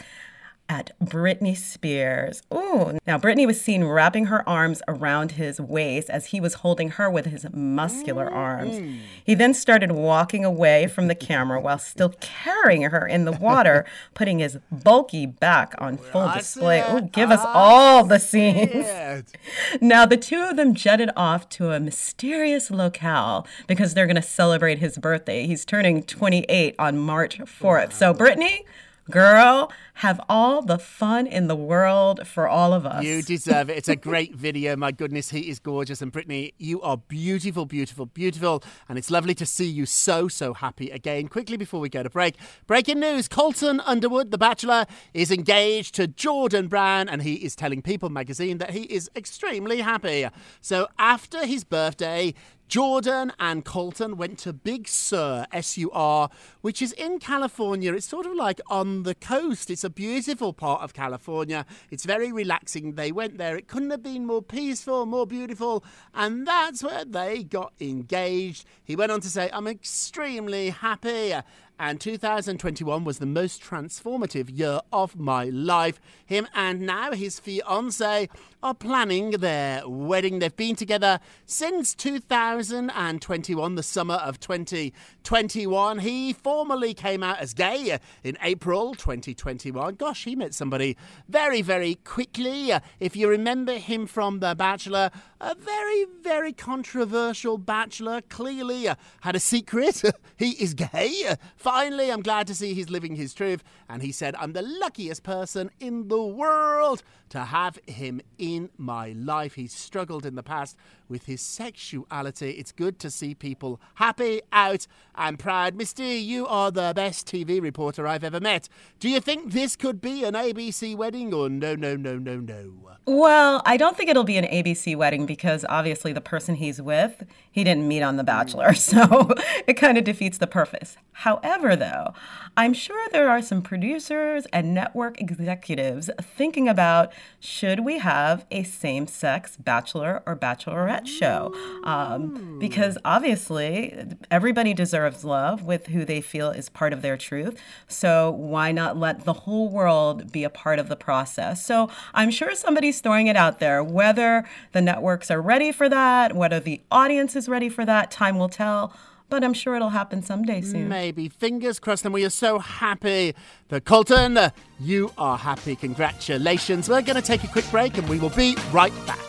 at 0.69 0.91
Britney 1.03 1.57
Spears. 1.57 2.43
Ooh. 2.53 2.97
Now, 3.07 3.17
Britney 3.17 3.47
was 3.47 3.59
seen 3.59 3.83
wrapping 3.83 4.27
her 4.27 4.47
arms 4.47 4.83
around 4.87 5.33
his 5.33 5.59
waist 5.59 6.09
as 6.11 6.27
he 6.27 6.39
was 6.39 6.55
holding 6.55 6.91
her 6.91 7.09
with 7.09 7.25
his 7.25 7.47
muscular 7.51 8.29
arms. 8.29 8.79
He 9.23 9.33
then 9.33 9.55
started 9.55 9.91
walking 9.91 10.45
away 10.45 10.87
from 10.87 11.07
the 11.07 11.15
camera 11.15 11.59
while 11.59 11.79
still 11.79 12.13
carrying 12.19 12.83
her 12.83 13.07
in 13.07 13.25
the 13.25 13.31
water, 13.31 13.85
putting 14.13 14.39
his 14.39 14.59
bulky 14.71 15.25
back 15.25 15.73
on 15.79 15.97
full 15.97 16.21
I 16.21 16.37
display. 16.37 16.83
Ooh, 16.93 17.01
give 17.01 17.31
us 17.31 17.41
all 17.43 18.03
the 18.05 18.19
scenes. 18.19 18.85
Now, 19.81 20.05
the 20.05 20.17
two 20.17 20.43
of 20.43 20.55
them 20.55 20.75
jetted 20.75 21.09
off 21.15 21.49
to 21.49 21.71
a 21.71 21.79
mysterious 21.79 22.69
locale 22.69 23.47
because 23.67 23.93
they're 23.93 24.05
going 24.05 24.15
to 24.15 24.21
celebrate 24.21 24.79
his 24.79 24.97
birthday. 24.97 25.47
He's 25.47 25.65
turning 25.65 26.03
28 26.03 26.75
on 26.77 26.97
March 26.97 27.39
4th. 27.39 27.93
So, 27.93 28.13
Britney, 28.13 28.63
girl, 29.09 29.71
have 29.95 30.21
all 30.29 30.61
the 30.61 30.77
fun 30.79 31.27
in 31.27 31.47
the 31.47 31.55
world 31.55 32.25
for 32.27 32.47
all 32.47 32.73
of 32.73 32.85
us. 32.85 33.03
You 33.03 33.21
deserve 33.21 33.69
it. 33.69 33.77
It's 33.77 33.89
a 33.89 33.95
great 33.95 34.35
video. 34.35 34.75
My 34.75 34.91
goodness, 34.91 35.31
he 35.31 35.49
is 35.49 35.59
gorgeous. 35.59 36.01
And 36.01 36.13
Britney, 36.13 36.53
you 36.57 36.81
are 36.81 36.97
beautiful, 36.97 37.65
beautiful, 37.65 38.05
beautiful. 38.05 38.63
And 38.87 38.97
it's 38.97 39.11
lovely 39.11 39.35
to 39.35 39.45
see 39.45 39.67
you 39.67 39.85
so, 39.85 40.27
so 40.27 40.53
happy 40.53 40.89
again. 40.89 41.27
Quickly 41.27 41.57
before 41.57 41.79
we 41.79 41.89
go 41.89 42.03
to 42.03 42.09
break, 42.09 42.35
breaking 42.67 42.99
news 42.99 43.27
Colton 43.27 43.81
Underwood, 43.81 44.31
the 44.31 44.37
bachelor, 44.37 44.85
is 45.13 45.31
engaged 45.31 45.95
to 45.95 46.07
Jordan 46.07 46.67
Brown. 46.67 47.09
And 47.09 47.21
he 47.21 47.35
is 47.35 47.55
telling 47.55 47.81
People 47.81 48.09
magazine 48.09 48.59
that 48.59 48.71
he 48.71 48.83
is 48.83 49.09
extremely 49.15 49.81
happy. 49.81 50.27
So 50.61 50.87
after 50.97 51.45
his 51.45 51.63
birthday, 51.63 52.33
Jordan 52.69 53.33
and 53.39 53.65
Colton 53.65 54.15
went 54.15 54.37
to 54.39 54.53
Big 54.53 54.87
Sur, 54.87 55.47
S 55.51 55.75
U 55.79 55.89
R, 55.91 56.29
which 56.61 56.83
is 56.83 56.91
in 56.91 57.17
California. 57.17 57.91
It's 57.93 58.07
sort 58.07 58.27
of 58.27 58.35
like 58.35 58.61
on 58.69 59.01
the 59.01 59.15
coast. 59.15 59.71
It's 59.71 59.83
a 59.83 59.89
beautiful 59.89 60.53
part 60.53 60.83
of 60.83 60.93
California. 60.93 61.65
It's 61.89 62.05
very 62.05 62.31
relaxing. 62.31 62.93
They 62.93 63.11
went 63.11 63.39
there. 63.39 63.57
It 63.57 63.67
couldn't 63.67 63.89
have 63.89 64.03
been 64.03 64.27
more 64.27 64.43
peaceful, 64.43 65.07
more 65.07 65.25
beautiful. 65.25 65.83
And 66.13 66.45
that's 66.45 66.83
where 66.83 67.05
they 67.05 67.41
got 67.43 67.73
engaged. 67.81 68.65
He 68.83 68.95
went 68.95 69.11
on 69.11 69.21
to 69.21 69.29
say, 69.29 69.49
I'm 69.51 69.65
extremely 69.65 70.69
happy. 70.69 71.33
And 71.81 72.01
2021 72.01 73.05
was 73.05 73.19
the 73.19 73.25
most 73.25 73.63
transformative 73.63 74.49
year 74.55 74.81
of 74.91 75.17
my 75.17 75.45
life. 75.45 76.01
Him 76.25 76.45
and 76.53 76.81
now 76.81 77.13
his 77.13 77.39
fiance 77.39 78.27
are 78.61 78.73
planning 78.73 79.31
their 79.31 79.87
wedding. 79.87 80.39
They've 80.39 80.53
been 80.53 80.75
together 80.75 81.21
since 81.45 81.95
2021, 81.95 83.75
the 83.75 83.83
summer 83.83 84.15
of 84.15 84.41
2021. 84.41 85.99
He 85.99 86.33
formally 86.33 86.93
came 86.93 87.23
out 87.23 87.39
as 87.39 87.53
gay 87.53 87.97
in 88.25 88.37
April 88.41 88.93
2021. 88.93 89.95
Gosh, 89.95 90.25
he 90.25 90.35
met 90.35 90.53
somebody 90.53 90.97
very, 91.29 91.61
very 91.61 91.95
quickly. 91.95 92.73
If 92.99 93.15
you 93.15 93.29
remember 93.29 93.75
him 93.75 94.05
from 94.05 94.41
The 94.41 94.53
Bachelor, 94.53 95.11
a 95.39 95.55
very, 95.55 96.05
very 96.21 96.51
controversial 96.51 97.57
bachelor, 97.57 98.19
clearly 98.27 98.89
had 99.21 99.37
a 99.37 99.39
secret. 99.39 100.01
he 100.37 100.49
is 100.61 100.73
gay. 100.73 101.35
Finally, 101.69 102.11
I'm 102.11 102.23
glad 102.23 102.47
to 102.47 102.55
see 102.55 102.73
he's 102.73 102.89
living 102.89 103.15
his 103.15 103.31
truth. 103.31 103.63
And 103.87 104.01
he 104.01 104.11
said, 104.11 104.33
I'm 104.39 104.53
the 104.53 104.63
luckiest 104.63 105.21
person 105.21 105.69
in 105.79 106.07
the 106.07 106.19
world 106.19 107.03
to 107.29 107.41
have 107.45 107.77
him 107.85 108.21
in 108.39 108.71
my 108.75 109.11
life. 109.11 109.53
He's 109.53 109.71
struggled 109.71 110.25
in 110.25 110.33
the 110.33 110.41
past 110.41 110.75
with 111.09 111.25
his 111.25 111.41
sexuality. 111.41 112.51
It's 112.51 112.71
good 112.71 112.99
to 112.99 113.09
see 113.09 113.35
people 113.35 113.81
happy, 113.95 114.41
out, 114.53 114.87
and 115.15 115.37
proud. 115.37 115.75
Misty, 115.75 116.15
you 116.15 116.47
are 116.47 116.71
the 116.71 116.93
best 116.95 117.27
TV 117.27 117.61
reporter 117.61 118.07
I've 118.07 118.23
ever 118.23 118.39
met. 118.39 118.69
Do 118.99 119.09
you 119.09 119.19
think 119.19 119.51
this 119.51 119.75
could 119.75 119.99
be 119.99 120.23
an 120.23 120.35
ABC 120.35 120.95
wedding 120.95 121.33
or 121.33 121.49
no, 121.49 121.75
no, 121.75 121.95
no, 121.95 122.17
no, 122.17 122.37
no? 122.37 122.73
Well, 123.05 123.63
I 123.65 123.75
don't 123.75 123.97
think 123.97 124.09
it'll 124.09 124.23
be 124.23 124.37
an 124.37 124.45
ABC 124.45 124.95
wedding 124.95 125.25
because 125.25 125.65
obviously 125.67 126.13
the 126.13 126.21
person 126.21 126.55
he's 126.55 126.79
with, 126.81 127.23
he 127.49 127.63
didn't 127.63 127.87
meet 127.87 128.03
on 128.03 128.17
The 128.17 128.23
Bachelor. 128.23 128.73
So 128.89 129.29
it 129.67 129.73
kind 129.73 129.97
of 129.99 130.03
defeats 130.03 130.39
the 130.39 130.47
purpose. 130.47 130.97
However, 131.11 131.75
though, 131.75 132.13
I'm 132.57 132.73
sure 132.73 133.07
there 133.11 133.29
are 133.29 133.41
some 133.41 133.61
producers 133.61 134.47
and 134.51 134.73
network 134.73 135.21
executives 135.21 136.09
thinking 136.19 136.67
about 136.67 137.13
should 137.39 137.81
we 137.81 137.99
have 137.99 138.45
a 138.49 138.63
same 138.63 139.05
sex 139.05 139.57
bachelor 139.57 140.23
or 140.25 140.35
bachelorette 140.35 140.98
that 140.99 141.07
show. 141.07 141.53
Um, 141.83 142.59
because 142.59 142.97
obviously, 143.05 143.95
everybody 144.29 144.73
deserves 144.73 145.23
love 145.23 145.63
with 145.63 145.87
who 145.87 146.05
they 146.05 146.21
feel 146.21 146.51
is 146.51 146.69
part 146.69 146.93
of 146.93 147.01
their 147.01 147.17
truth. 147.17 147.59
So 147.87 148.31
why 148.31 148.71
not 148.71 148.97
let 148.97 149.25
the 149.25 149.33
whole 149.33 149.69
world 149.69 150.31
be 150.31 150.43
a 150.43 150.49
part 150.49 150.79
of 150.79 150.89
the 150.89 150.95
process? 150.95 151.65
So 151.65 151.89
I'm 152.13 152.31
sure 152.31 152.53
somebody's 152.55 152.99
throwing 153.01 153.27
it 153.27 153.35
out 153.35 153.59
there. 153.59 153.83
Whether 153.83 154.45
the 154.73 154.81
networks 154.81 155.31
are 155.31 155.41
ready 155.41 155.71
for 155.71 155.89
that, 155.89 156.35
whether 156.35 156.59
the 156.59 156.81
audience 156.91 157.35
is 157.35 157.47
ready 157.47 157.69
for 157.69 157.85
that, 157.85 158.11
time 158.11 158.37
will 158.37 158.49
tell 158.49 158.93
but 159.29 159.43
I'm 159.43 159.53
sure 159.53 159.75
it'll 159.75 159.89
happen 159.89 160.23
someday 160.23 160.61
soon. 160.61 160.89
Maybe. 160.89 161.29
Fingers 161.29 161.79
crossed. 161.79 162.03
And 162.03 162.11
we 162.11 162.25
are 162.25 162.31
so 162.31 162.57
happy 162.57 163.35
that 163.67 163.85
Colton, 163.85 164.39
you 164.79 165.11
are 165.19 165.37
happy. 165.37 165.75
Congratulations. 165.75 166.89
We're 166.89 167.03
going 167.03 167.15
to 167.15 167.21
take 167.21 167.43
a 167.43 167.47
quick 167.47 167.69
break 167.69 167.95
and 167.99 168.09
we 168.09 168.17
will 168.17 168.31
be 168.31 168.57
right 168.71 168.93
back. 169.05 169.28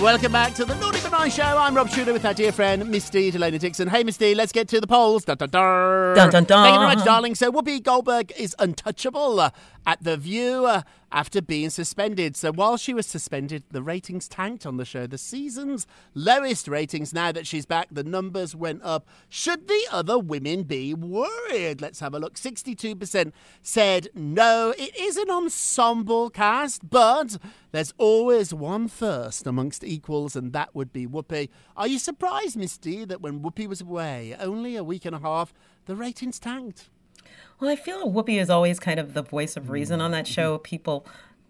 Welcome 0.00 0.32
back 0.32 0.54
to 0.54 0.64
the 0.64 0.74
Naughty 0.76 0.98
But 1.02 1.12
Nice 1.12 1.34
Show. 1.34 1.42
I'm 1.42 1.74
Rob 1.74 1.88
Shuter 1.88 2.12
with 2.12 2.26
our 2.26 2.34
dear 2.34 2.52
friend 2.52 2.88
Misty 2.90 3.32
Delana 3.32 3.58
Dixon. 3.58 3.88
Hey, 3.88 4.04
Misty, 4.04 4.34
let's 4.34 4.52
get 4.52 4.68
to 4.68 4.80
the 4.80 4.86
polls. 4.86 5.24
Dun, 5.24 5.38
dun, 5.38 5.48
dun. 5.48 6.14
Dun, 6.14 6.30
dun, 6.30 6.44
dun. 6.44 6.64
Thank 6.64 6.74
you 6.74 6.80
very 6.80 6.94
much, 6.96 7.04
darling. 7.04 7.34
So, 7.34 7.50
Whoopi 7.50 7.82
Goldberg 7.82 8.30
is 8.36 8.54
untouchable 8.58 9.50
at 9.86 10.02
The 10.02 10.16
View 10.16 10.66
uh, 10.66 10.82
after 11.12 11.40
being 11.40 11.70
suspended. 11.70 12.36
So, 12.36 12.52
while 12.52 12.76
she 12.76 12.94
was 12.94 13.06
suspended, 13.06 13.64
the 13.70 13.82
ratings 13.82 14.28
tanked 14.28 14.66
on 14.66 14.76
the 14.76 14.84
show. 14.84 15.06
The 15.06 15.18
season's 15.18 15.86
lowest 16.14 16.68
ratings. 16.68 17.12
Now 17.12 17.32
that 17.32 17.46
she's 17.46 17.66
back, 17.66 17.88
the 17.90 18.04
numbers 18.04 18.54
went 18.54 18.82
up. 18.82 19.06
Should 19.28 19.68
the 19.68 19.86
other 19.92 20.18
women 20.18 20.64
be 20.64 20.94
worried? 20.94 21.80
Let's 21.80 22.00
have 22.00 22.14
a 22.14 22.18
look. 22.18 22.34
62% 22.34 23.32
said 23.62 24.08
no. 24.14 24.74
It 24.78 24.96
is 24.98 25.16
an 25.16 25.30
ensemble 25.30 26.30
cast, 26.30 26.88
but 26.88 27.36
there's 27.72 27.94
always 27.98 28.52
one 28.52 28.88
first 28.88 29.46
amongst 29.46 29.84
equals, 29.84 30.36
and 30.36 30.52
that 30.52 30.74
would 30.74 30.92
be 30.92 31.06
Whoopi. 31.06 31.48
Are 31.76 31.88
you 31.88 31.98
surprised, 31.98 32.56
Misty, 32.56 33.04
that 33.04 33.20
when 33.20 33.40
Whoopi 33.40 33.66
was 33.66 33.80
away, 33.80 34.34
only 34.38 34.76
a 34.76 34.84
week 34.84 35.04
and 35.04 35.14
a 35.14 35.20
half, 35.20 35.52
the 35.86 35.96
ratings 35.96 36.38
tanked? 36.38 36.88
Well, 37.60 37.70
I 37.70 37.76
feel 37.76 38.10
Whoopi 38.12 38.40
is 38.40 38.50
always 38.50 38.78
kind 38.78 38.98
of 39.00 39.14
the 39.14 39.22
voice 39.22 39.56
of 39.56 39.70
reason 39.70 40.00
on 40.00 40.10
that 40.10 40.26
show. 40.26 40.58
People 40.58 41.06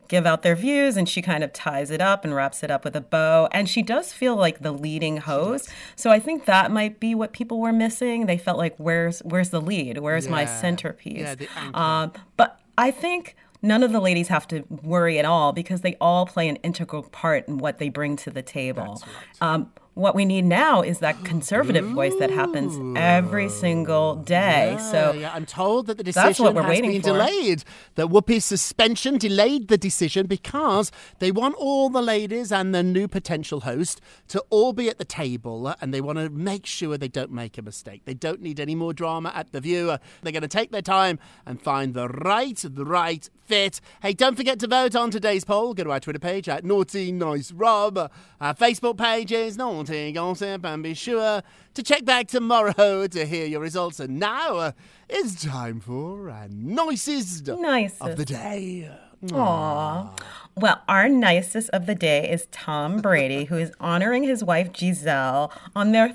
give 0.09 0.27
out 0.27 0.43
their 0.43 0.55
views 0.55 0.97
and 0.99 1.09
she 1.09 1.23
kind 1.23 1.43
of 1.43 1.53
ties 1.53 1.91
it 1.91 2.01
up 2.01 2.25
and 2.25 2.35
wraps 2.35 2.63
it 2.63 2.71
up 2.71 2.85
with 2.85 2.95
a 2.95 3.01
bow. 3.01 3.49
And 3.53 3.69
she 3.69 3.83
does 3.83 4.13
feel 4.13 4.37
like 4.37 4.61
the 4.61 4.71
leading 4.73 5.17
host. 5.17 5.71
So 5.97 6.11
i 6.11 6.19
think 6.19 6.45
that 6.45 6.71
might 6.71 7.01
be 7.01 7.15
what 7.15 7.33
people 7.33 7.59
were 7.61 7.73
missing. 7.73 8.27
They 8.27 8.39
felt 8.39 8.59
like 8.59 8.77
where's 8.77 9.21
where's 9.21 9.49
the 9.51 9.61
lead? 9.61 9.99
Where's 9.99 10.29
my 10.29 10.45
centerpiece? 10.45 11.21
Yeah, 11.21 11.35
the 11.35 11.49
anchor. 11.57 11.79
um, 11.79 12.13
but 12.37 12.61
i 12.77 12.91
think 12.91 13.35
none 13.63 13.83
of 13.83 13.93
the 13.93 14.01
ladies 14.01 14.29
have 14.29 14.47
to 14.49 14.63
worry 14.83 15.19
at 15.19 15.25
all 15.25 15.53
because 15.53 15.81
they 15.81 15.97
all 16.01 16.27
play 16.27 16.49
an 16.49 16.57
integral 16.57 17.03
part 17.05 17.49
in 17.49 17.57
what 17.57 17.79
they 17.79 17.89
bring 17.89 18.15
to 18.15 18.31
the 18.31 18.43
table. 18.43 19.03
Um, 19.41 19.73
what 19.95 20.15
we 20.15 20.25
need 20.25 20.45
now 20.45 20.83
is 20.83 20.99
that 20.99 21.25
conservative 21.25 21.85
voice 21.87 22.15
that 22.19 22.31
happens 22.31 22.79
every 22.97 23.49
single 23.49 24.17
day 24.17 24.77
so 24.91 25.13
yeah, 25.13 25.33
I'm 25.33 25.47
told 25.47 25.87
that 25.87 25.99
the 25.99 26.05
decision 26.05 26.55
we're 26.55 26.63
has 26.63 26.81
been 26.81 27.01
for. 27.01 27.09
delayed. 27.09 27.65
That 27.95 28.09
Whoopi's 28.09 28.45
suspension 28.45 29.19
delayed 29.19 29.69
the 29.69 29.79
decision 29.79 30.27
because 30.27 30.91
they 31.19 31.31
want 31.31 31.55
all 31.57 31.89
the 31.91 32.03
ladies 32.03 32.53
and 32.53 32.75
the 32.75 32.83
new 32.83 33.09
potential 33.09 33.61
host 33.61 34.01
to 34.29 34.45
all 34.51 34.73
be 34.73 34.89
at 34.89 34.99
the 34.99 35.05
table 35.05 35.75
and 35.81 35.93
they 35.93 36.01
want 36.01 36.19
to 36.19 36.31
make 36.31 36.67
sure 36.67 36.97
they 36.97 37.09
don't 37.09 37.31
make 37.31 37.57
a 37.59 37.63
mistake. 37.63 38.03
They 38.05 38.15
don't 38.15 38.41
need 38.41 38.59
any 38.61 38.75
more 38.75 38.93
drama 38.93 39.33
at 39.35 39.53
the 39.53 39.61
viewer. 39.61 39.99
They're 40.23 40.33
going 40.33 40.43
to 40.43 40.49
take 40.49 40.71
their 40.73 40.83
time 40.83 41.19
and 41.47 41.61
find 41.61 41.95
the 41.95 42.09
right, 42.09 42.57
the 42.57 42.85
right 42.85 43.29
fit. 43.47 43.81
Hey, 44.03 44.13
don't 44.13 44.37
forget 44.37 44.59
to 44.61 44.67
vote 44.67 44.97
on 44.97 45.11
today's 45.11 45.45
poll. 45.45 45.75
Go 45.75 45.85
to 45.85 45.93
our 45.93 46.01
Twitter 46.01 46.19
page 46.19 46.49
at 46.49 46.65
Naughty 46.65 47.13
Nice 47.13 47.53
Rob. 47.53 48.11
Our 48.41 48.55
Facebook 48.55 48.99
page 48.99 49.33
is 49.33 49.57
Naughty 49.57 49.84
Gossip 49.87 50.65
and 50.65 50.83
be 50.83 50.95
sure 50.95 51.43
to 51.75 51.83
check 51.83 52.05
back 52.05 52.29
tomorrow 52.29 53.07
to 53.11 53.27
hear 53.27 53.47
your 53.47 53.61
results. 53.61 54.01
And 54.01 54.19
now 54.19 54.57
uh, 54.57 54.73
it's 55.09 55.45
time 55.45 55.81
for 55.81 56.31
our 56.31 56.49
nicest, 56.49 57.47
Nicest. 57.47 58.01
of 58.01 58.17
the 58.17 58.25
day. 58.25 58.91
Aw. 59.33 60.15
Well, 60.57 60.83
our 60.89 61.09
nicest 61.09 61.71
of 61.71 61.87
the 61.87 61.95
day 61.95 62.31
is 62.31 62.47
Tom 62.53 62.99
Brady, 63.01 63.45
who 63.45 63.57
is 63.57 63.73
honoring 63.81 64.23
his 64.23 64.45
wife 64.45 64.73
Gisele 64.73 65.51
on 65.75 65.93
their 65.93 66.13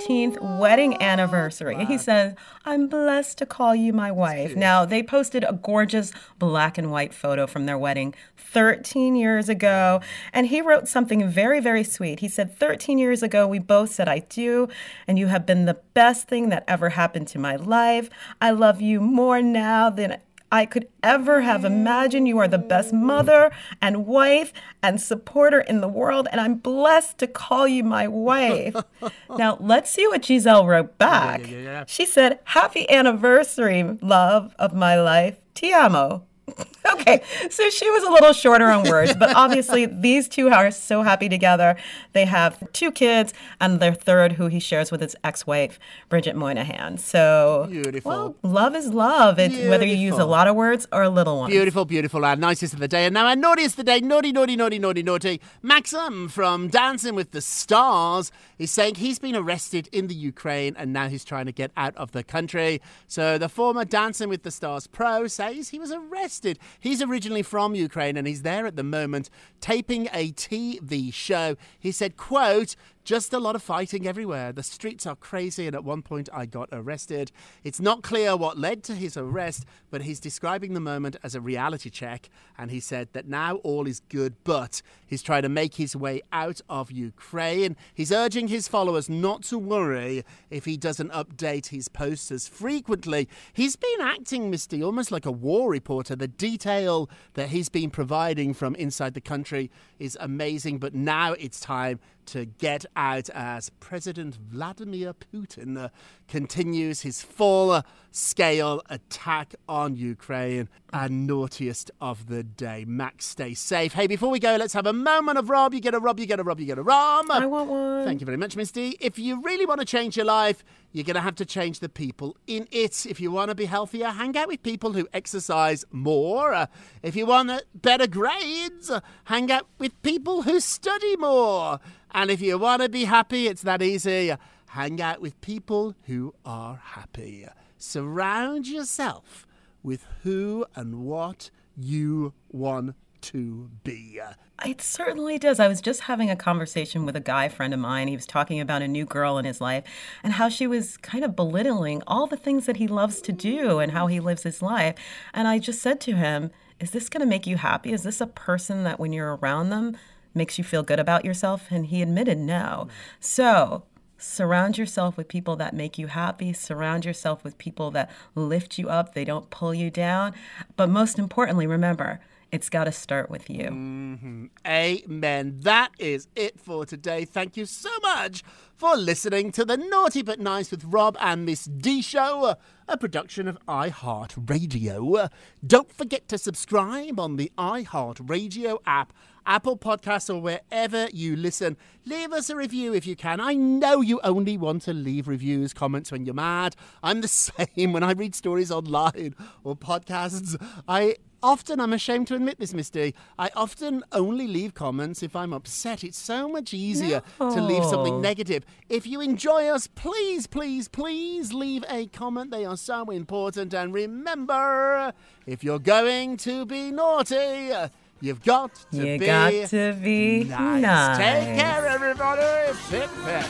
13th 0.00 0.58
wedding 0.58 1.00
anniversary. 1.02 1.84
He 1.84 1.98
says, 1.98 2.34
I'm 2.64 2.88
blessed 2.88 3.38
to 3.38 3.46
call 3.46 3.74
you 3.74 3.92
my 3.92 4.10
wife. 4.10 4.56
Now, 4.56 4.84
they 4.84 5.02
posted 5.02 5.44
a 5.44 5.52
gorgeous 5.52 6.12
black 6.38 6.78
and 6.78 6.90
white 6.90 7.14
photo 7.14 7.46
from 7.46 7.66
their 7.66 7.78
wedding 7.78 8.14
13 8.36 9.16
years 9.16 9.48
ago, 9.48 10.00
and 10.32 10.46
he 10.46 10.60
wrote 10.60 10.88
something 10.88 11.28
very, 11.28 11.60
very 11.60 11.84
sweet. 11.84 12.20
He 12.20 12.28
said, 12.28 12.56
13 12.56 12.98
years 12.98 13.22
ago, 13.22 13.46
we 13.46 13.58
both 13.58 13.92
said, 13.92 14.08
I 14.08 14.20
do, 14.20 14.68
and 15.06 15.18
you 15.18 15.26
have 15.28 15.46
been 15.46 15.64
the 15.64 15.78
best 15.94 16.28
thing 16.28 16.48
that 16.50 16.64
ever 16.68 16.90
happened 16.90 17.28
to 17.28 17.38
my 17.38 17.56
life. 17.56 18.10
I 18.40 18.50
love 18.50 18.80
you 18.80 19.00
more 19.00 19.42
now 19.42 19.90
than 19.90 20.18
I 20.50 20.66
could 20.66 20.88
ever 21.02 21.40
have 21.42 21.64
imagined. 21.64 22.28
You 22.28 22.38
are 22.38 22.48
the 22.48 22.58
best 22.58 22.92
mother 22.92 23.50
and 23.80 24.06
wife 24.06 24.52
and 24.82 25.00
supporter 25.00 25.60
in 25.60 25.80
the 25.80 25.88
world, 25.88 26.28
and 26.30 26.40
I'm 26.40 26.56
blessed 26.56 27.18
to 27.18 27.26
call 27.26 27.66
you 27.66 27.82
my 27.84 28.06
wife. 28.08 28.76
now, 29.38 29.56
let's 29.60 29.90
see 29.90 30.06
what 30.06 30.22
Gisele 30.22 30.66
wrote 30.66 30.98
back. 30.98 31.42
She 31.88 32.06
said, 32.06 32.38
Happy 32.44 32.88
anniversary, 32.90 33.98
love 34.00 34.54
of 34.58 34.72
my 34.74 35.00
life. 35.00 35.38
Ti 35.54 35.72
amo. 35.72 36.24
okay, 36.92 37.22
so 37.50 37.68
she 37.70 37.90
was 37.90 38.04
a 38.04 38.10
little 38.10 38.32
shorter 38.32 38.66
on 38.66 38.88
words, 38.88 39.14
but 39.16 39.34
obviously 39.36 39.86
these 39.86 40.28
two 40.28 40.48
are 40.48 40.70
so 40.70 41.02
happy 41.02 41.28
together. 41.28 41.76
They 42.12 42.24
have 42.24 42.72
two 42.72 42.92
kids 42.92 43.34
and 43.60 43.80
their 43.80 43.94
third, 43.94 44.32
who 44.32 44.46
he 44.46 44.60
shares 44.60 44.90
with 44.90 45.00
his 45.00 45.16
ex-wife, 45.24 45.78
Bridget 46.08 46.36
Moynahan. 46.36 46.98
So, 47.00 47.66
Beautiful. 47.68 48.08
well, 48.08 48.36
love 48.42 48.74
is 48.76 48.88
love. 48.92 49.38
It's 49.38 49.56
whether 49.68 49.84
you 49.84 49.96
use 49.96 50.18
a 50.18 50.24
lot 50.24 50.46
of 50.46 50.54
words 50.54 50.86
or 50.92 51.02
a 51.02 51.10
little 51.10 51.38
one. 51.38 51.50
Beautiful, 51.50 51.84
beautiful. 51.84 52.24
Our 52.24 52.36
nicest 52.36 52.74
of 52.74 52.78
the 52.78 52.88
day. 52.88 53.06
And 53.06 53.14
now 53.14 53.26
our 53.26 53.36
naughtiest 53.36 53.74
of 53.74 53.76
the 53.78 53.84
day. 53.84 54.00
Naughty, 54.00 54.32
naughty, 54.32 54.56
naughty, 54.56 54.78
naughty, 54.78 55.02
naughty. 55.02 55.40
Maksim 55.64 56.30
from 56.30 56.68
Dancing 56.68 57.14
with 57.14 57.32
the 57.32 57.40
Stars 57.40 58.30
is 58.58 58.70
saying 58.70 58.96
he's 58.96 59.18
been 59.18 59.34
arrested 59.34 59.88
in 59.92 60.06
the 60.06 60.14
Ukraine 60.14 60.74
and 60.78 60.92
now 60.92 61.08
he's 61.08 61.24
trying 61.24 61.46
to 61.46 61.52
get 61.52 61.72
out 61.76 61.96
of 61.96 62.12
the 62.12 62.22
country. 62.22 62.80
So 63.08 63.36
the 63.36 63.48
former 63.48 63.84
Dancing 63.84 64.28
with 64.28 64.44
the 64.44 64.50
Stars 64.50 64.86
pro 64.86 65.26
says 65.26 65.70
he 65.70 65.78
was 65.78 65.90
arrested. 65.90 66.35
He's 66.80 67.02
originally 67.02 67.42
from 67.42 67.74
Ukraine 67.74 68.16
and 68.16 68.26
he's 68.26 68.42
there 68.42 68.66
at 68.66 68.76
the 68.76 68.82
moment 68.82 69.30
taping 69.60 70.08
a 70.12 70.32
TV 70.32 71.12
show. 71.12 71.56
He 71.78 71.92
said, 71.92 72.16
quote, 72.16 72.76
just 73.06 73.32
a 73.32 73.38
lot 73.38 73.54
of 73.54 73.62
fighting 73.62 74.04
everywhere. 74.04 74.52
The 74.52 74.64
streets 74.64 75.06
are 75.06 75.14
crazy, 75.14 75.68
and 75.68 75.76
at 75.76 75.84
one 75.84 76.02
point 76.02 76.28
I 76.32 76.44
got 76.44 76.68
arrested. 76.72 77.30
It's 77.62 77.80
not 77.80 78.02
clear 78.02 78.36
what 78.36 78.58
led 78.58 78.82
to 78.84 78.94
his 78.94 79.16
arrest, 79.16 79.64
but 79.90 80.02
he's 80.02 80.18
describing 80.18 80.74
the 80.74 80.80
moment 80.80 81.16
as 81.22 81.36
a 81.36 81.40
reality 81.40 81.88
check. 81.88 82.28
And 82.58 82.72
he 82.72 82.80
said 82.80 83.08
that 83.12 83.28
now 83.28 83.56
all 83.56 83.86
is 83.86 84.00
good, 84.08 84.34
but 84.42 84.82
he's 85.06 85.22
trying 85.22 85.42
to 85.42 85.48
make 85.48 85.76
his 85.76 85.94
way 85.94 86.20
out 86.32 86.60
of 86.68 86.90
Ukraine. 86.90 87.76
He's 87.94 88.10
urging 88.10 88.48
his 88.48 88.66
followers 88.66 89.08
not 89.08 89.44
to 89.44 89.56
worry 89.56 90.24
if 90.50 90.64
he 90.64 90.76
doesn't 90.76 91.12
update 91.12 91.68
his 91.68 91.86
posts 91.86 92.32
as 92.32 92.48
frequently. 92.48 93.28
He's 93.52 93.76
been 93.76 94.00
acting, 94.00 94.50
Misty, 94.50 94.82
almost 94.82 95.12
like 95.12 95.26
a 95.26 95.30
war 95.30 95.70
reporter. 95.70 96.16
The 96.16 96.26
detail 96.26 97.08
that 97.34 97.50
he's 97.50 97.68
been 97.68 97.90
providing 97.90 98.52
from 98.52 98.74
inside 98.74 99.14
the 99.14 99.20
country 99.20 99.70
is 100.00 100.18
amazing, 100.20 100.78
but 100.78 100.92
now 100.92 101.34
it's 101.34 101.60
time 101.60 102.00
to 102.26 102.44
get 102.44 102.84
out 102.94 103.28
as 103.30 103.70
President 103.80 104.36
Vladimir 104.36 105.14
Putin 105.14 105.78
uh, 105.78 105.88
continues 106.28 107.02
his 107.02 107.22
full 107.22 107.82
scale 108.10 108.80
attack 108.88 109.54
on 109.68 109.96
Ukraine. 109.96 110.68
And 110.92 111.26
naughtiest 111.26 111.90
of 112.00 112.28
the 112.28 112.42
day. 112.42 112.84
Max, 112.86 113.26
stay 113.26 113.52
safe. 113.52 113.92
Hey, 113.92 114.06
before 114.06 114.30
we 114.30 114.38
go, 114.38 114.56
let's 114.56 114.72
have 114.72 114.86
a 114.86 114.92
moment 114.92 115.36
of 115.36 115.50
Rob. 115.50 115.74
You 115.74 115.80
get 115.80 115.94
a 115.94 115.98
Rob, 115.98 116.18
you 116.18 116.26
get 116.26 116.40
a 116.40 116.42
Rob, 116.42 116.58
you 116.58 116.64
get 116.64 116.78
a 116.78 116.82
Rob. 116.82 117.26
I 117.30 117.44
want 117.44 117.68
one. 117.68 118.04
Thank 118.04 118.20
you 118.20 118.24
very 118.24 118.38
much, 118.38 118.56
Miss 118.56 118.70
D. 118.70 118.96
If 119.00 119.18
you 119.18 119.42
really 119.42 119.66
want 119.66 119.80
to 119.80 119.84
change 119.84 120.16
your 120.16 120.24
life, 120.24 120.64
you're 120.92 121.04
going 121.04 121.16
to 121.16 121.20
have 121.20 121.34
to 121.34 121.44
change 121.44 121.80
the 121.80 121.90
people 121.90 122.36
in 122.46 122.66
it. 122.70 123.04
If 123.04 123.20
you 123.20 123.30
want 123.30 123.50
to 123.50 123.54
be 123.54 123.66
healthier, 123.66 124.08
hang 124.08 124.36
out 124.38 124.48
with 124.48 124.62
people 124.62 124.92
who 124.92 125.06
exercise 125.12 125.84
more. 125.90 126.54
Uh, 126.54 126.66
if 127.02 127.14
you 127.16 127.26
want 127.26 127.50
uh, 127.50 127.60
better 127.74 128.06
grades, 128.06 128.90
hang 129.24 129.50
out 129.50 129.66
with 129.78 130.00
people 130.02 130.42
who 130.42 130.60
study 130.60 131.16
more. 131.16 131.80
And 132.12 132.30
if 132.30 132.40
you 132.40 132.58
want 132.58 132.82
to 132.82 132.88
be 132.88 133.04
happy, 133.04 133.46
it's 133.46 133.62
that 133.62 133.82
easy. 133.82 134.34
Hang 134.68 135.00
out 135.00 135.20
with 135.20 135.40
people 135.40 135.94
who 136.06 136.34
are 136.44 136.80
happy. 136.82 137.46
Surround 137.78 138.66
yourself 138.66 139.46
with 139.82 140.06
who 140.22 140.66
and 140.74 141.04
what 141.04 141.50
you 141.76 142.32
want 142.50 142.94
to 143.20 143.70
be. 143.84 144.20
It 144.64 144.80
certainly 144.80 145.38
does. 145.38 145.60
I 145.60 145.68
was 145.68 145.80
just 145.80 146.02
having 146.02 146.30
a 146.30 146.36
conversation 146.36 147.04
with 147.04 147.16
a 147.16 147.20
guy 147.20 147.48
friend 147.48 147.74
of 147.74 147.80
mine. 147.80 148.08
He 148.08 148.16
was 148.16 148.26
talking 148.26 148.60
about 148.60 148.82
a 148.82 148.88
new 148.88 149.04
girl 149.04 149.36
in 149.38 149.44
his 149.44 149.60
life 149.60 149.84
and 150.22 150.32
how 150.34 150.48
she 150.48 150.66
was 150.66 150.96
kind 150.98 151.24
of 151.24 151.36
belittling 151.36 152.02
all 152.06 152.26
the 152.26 152.36
things 152.36 152.66
that 152.66 152.78
he 152.78 152.88
loves 152.88 153.20
to 153.22 153.32
do 153.32 153.78
and 153.78 153.92
how 153.92 154.06
he 154.06 154.20
lives 154.20 154.44
his 154.44 154.62
life. 154.62 154.94
And 155.34 155.46
I 155.46 155.58
just 155.58 155.82
said 155.82 156.00
to 156.02 156.16
him, 156.16 156.50
Is 156.80 156.92
this 156.92 157.08
going 157.08 157.20
to 157.20 157.26
make 157.26 157.46
you 157.46 157.56
happy? 157.56 157.92
Is 157.92 158.02
this 158.02 158.20
a 158.20 158.26
person 158.26 158.84
that 158.84 158.98
when 158.98 159.12
you're 159.12 159.36
around 159.36 159.70
them 159.70 159.96
makes 160.36 160.58
you 160.58 160.64
feel 160.64 160.82
good 160.82 161.00
about 161.00 161.24
yourself? 161.24 161.66
And 161.70 161.86
he 161.86 162.02
admitted 162.02 162.38
no. 162.38 162.88
So, 163.20 163.84
Surround 164.18 164.78
yourself 164.78 165.16
with 165.16 165.28
people 165.28 165.56
that 165.56 165.74
make 165.74 165.98
you 165.98 166.06
happy. 166.06 166.52
Surround 166.52 167.04
yourself 167.04 167.44
with 167.44 167.58
people 167.58 167.90
that 167.90 168.10
lift 168.34 168.78
you 168.78 168.88
up. 168.88 169.12
They 169.12 169.24
don't 169.26 169.50
pull 169.50 169.74
you 169.74 169.90
down. 169.90 170.32
But 170.76 170.88
most 170.88 171.18
importantly, 171.18 171.66
remember, 171.66 172.20
it's 172.50 172.70
got 172.70 172.84
to 172.84 172.92
start 172.92 173.28
with 173.28 173.50
you. 173.50 173.64
Mm-hmm. 173.64 174.46
Amen. 174.66 175.56
That 175.60 175.90
is 175.98 176.28
it 176.34 176.58
for 176.58 176.86
today. 176.86 177.26
Thank 177.26 177.56
you 177.56 177.66
so 177.66 177.90
much 178.02 178.42
for 178.74 178.96
listening 178.96 179.52
to 179.52 179.64
the 179.64 179.76
Naughty 179.76 180.22
But 180.22 180.40
Nice 180.40 180.70
with 180.70 180.84
Rob 180.84 181.16
and 181.20 181.44
Miss 181.44 181.64
D 181.64 182.00
show, 182.00 182.56
a 182.88 182.96
production 182.96 183.48
of 183.48 183.58
iHeartRadio. 183.66 185.28
Don't 185.66 185.92
forget 185.92 186.28
to 186.28 186.38
subscribe 186.38 187.20
on 187.20 187.36
the 187.36 187.52
iHeartRadio 187.58 188.78
app. 188.86 189.12
Apple 189.46 189.78
Podcasts 189.78 190.28
or 190.28 190.40
wherever 190.40 191.08
you 191.12 191.36
listen. 191.36 191.76
Leave 192.04 192.32
us 192.32 192.50
a 192.50 192.56
review 192.56 192.92
if 192.92 193.06
you 193.06 193.16
can. 193.16 193.40
I 193.40 193.54
know 193.54 194.00
you 194.00 194.20
only 194.22 194.56
want 194.58 194.82
to 194.82 194.92
leave 194.92 195.28
reviews, 195.28 195.72
comments 195.72 196.12
when 196.12 196.26
you're 196.26 196.34
mad. 196.34 196.76
I'm 197.02 197.20
the 197.20 197.28
same 197.76 197.92
when 197.92 198.02
I 198.02 198.12
read 198.12 198.34
stories 198.34 198.70
online 198.70 199.34
or 199.64 199.76
podcasts. 199.76 200.60
I 200.86 201.16
often, 201.42 201.80
I'm 201.80 201.92
ashamed 201.92 202.26
to 202.28 202.34
admit 202.34 202.58
this, 202.58 202.74
Miss 202.74 202.90
D, 202.90 203.14
I 203.38 203.50
often 203.54 204.02
only 204.12 204.46
leave 204.46 204.74
comments 204.74 205.22
if 205.22 205.36
I'm 205.36 205.52
upset. 205.52 206.02
It's 206.02 206.18
so 206.18 206.48
much 206.48 206.74
easier 206.74 207.22
no. 207.38 207.54
to 207.54 207.62
leave 207.62 207.84
something 207.84 208.20
negative. 208.20 208.64
If 208.88 209.06
you 209.06 209.20
enjoy 209.20 209.68
us, 209.68 209.86
please, 209.86 210.46
please, 210.46 210.88
please 210.88 211.52
leave 211.52 211.84
a 211.88 212.06
comment. 212.06 212.50
They 212.50 212.64
are 212.64 212.76
so 212.76 213.10
important. 213.10 213.74
And 213.74 213.94
remember, 213.94 215.12
if 215.46 215.62
you're 215.62 215.78
going 215.78 216.36
to 216.38 216.66
be 216.66 216.90
naughty, 216.90 217.72
You've 218.20 218.42
got 218.42 218.74
to 218.92 218.96
you 218.96 219.18
be 219.18 219.26
got 219.26 219.52
to 219.68 219.92
be 220.02 220.44
nice. 220.44 220.82
nice. 220.82 221.18
Take 221.18 221.58
care, 221.60 221.86
everybody. 221.86 222.72
Pip, 222.88 223.10
pip. 223.24 223.46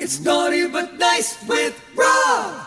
It's 0.00 0.20
naughty 0.20 0.68
but 0.68 0.94
nice 0.94 1.46
with 1.46 1.78
Rob. 1.94 2.66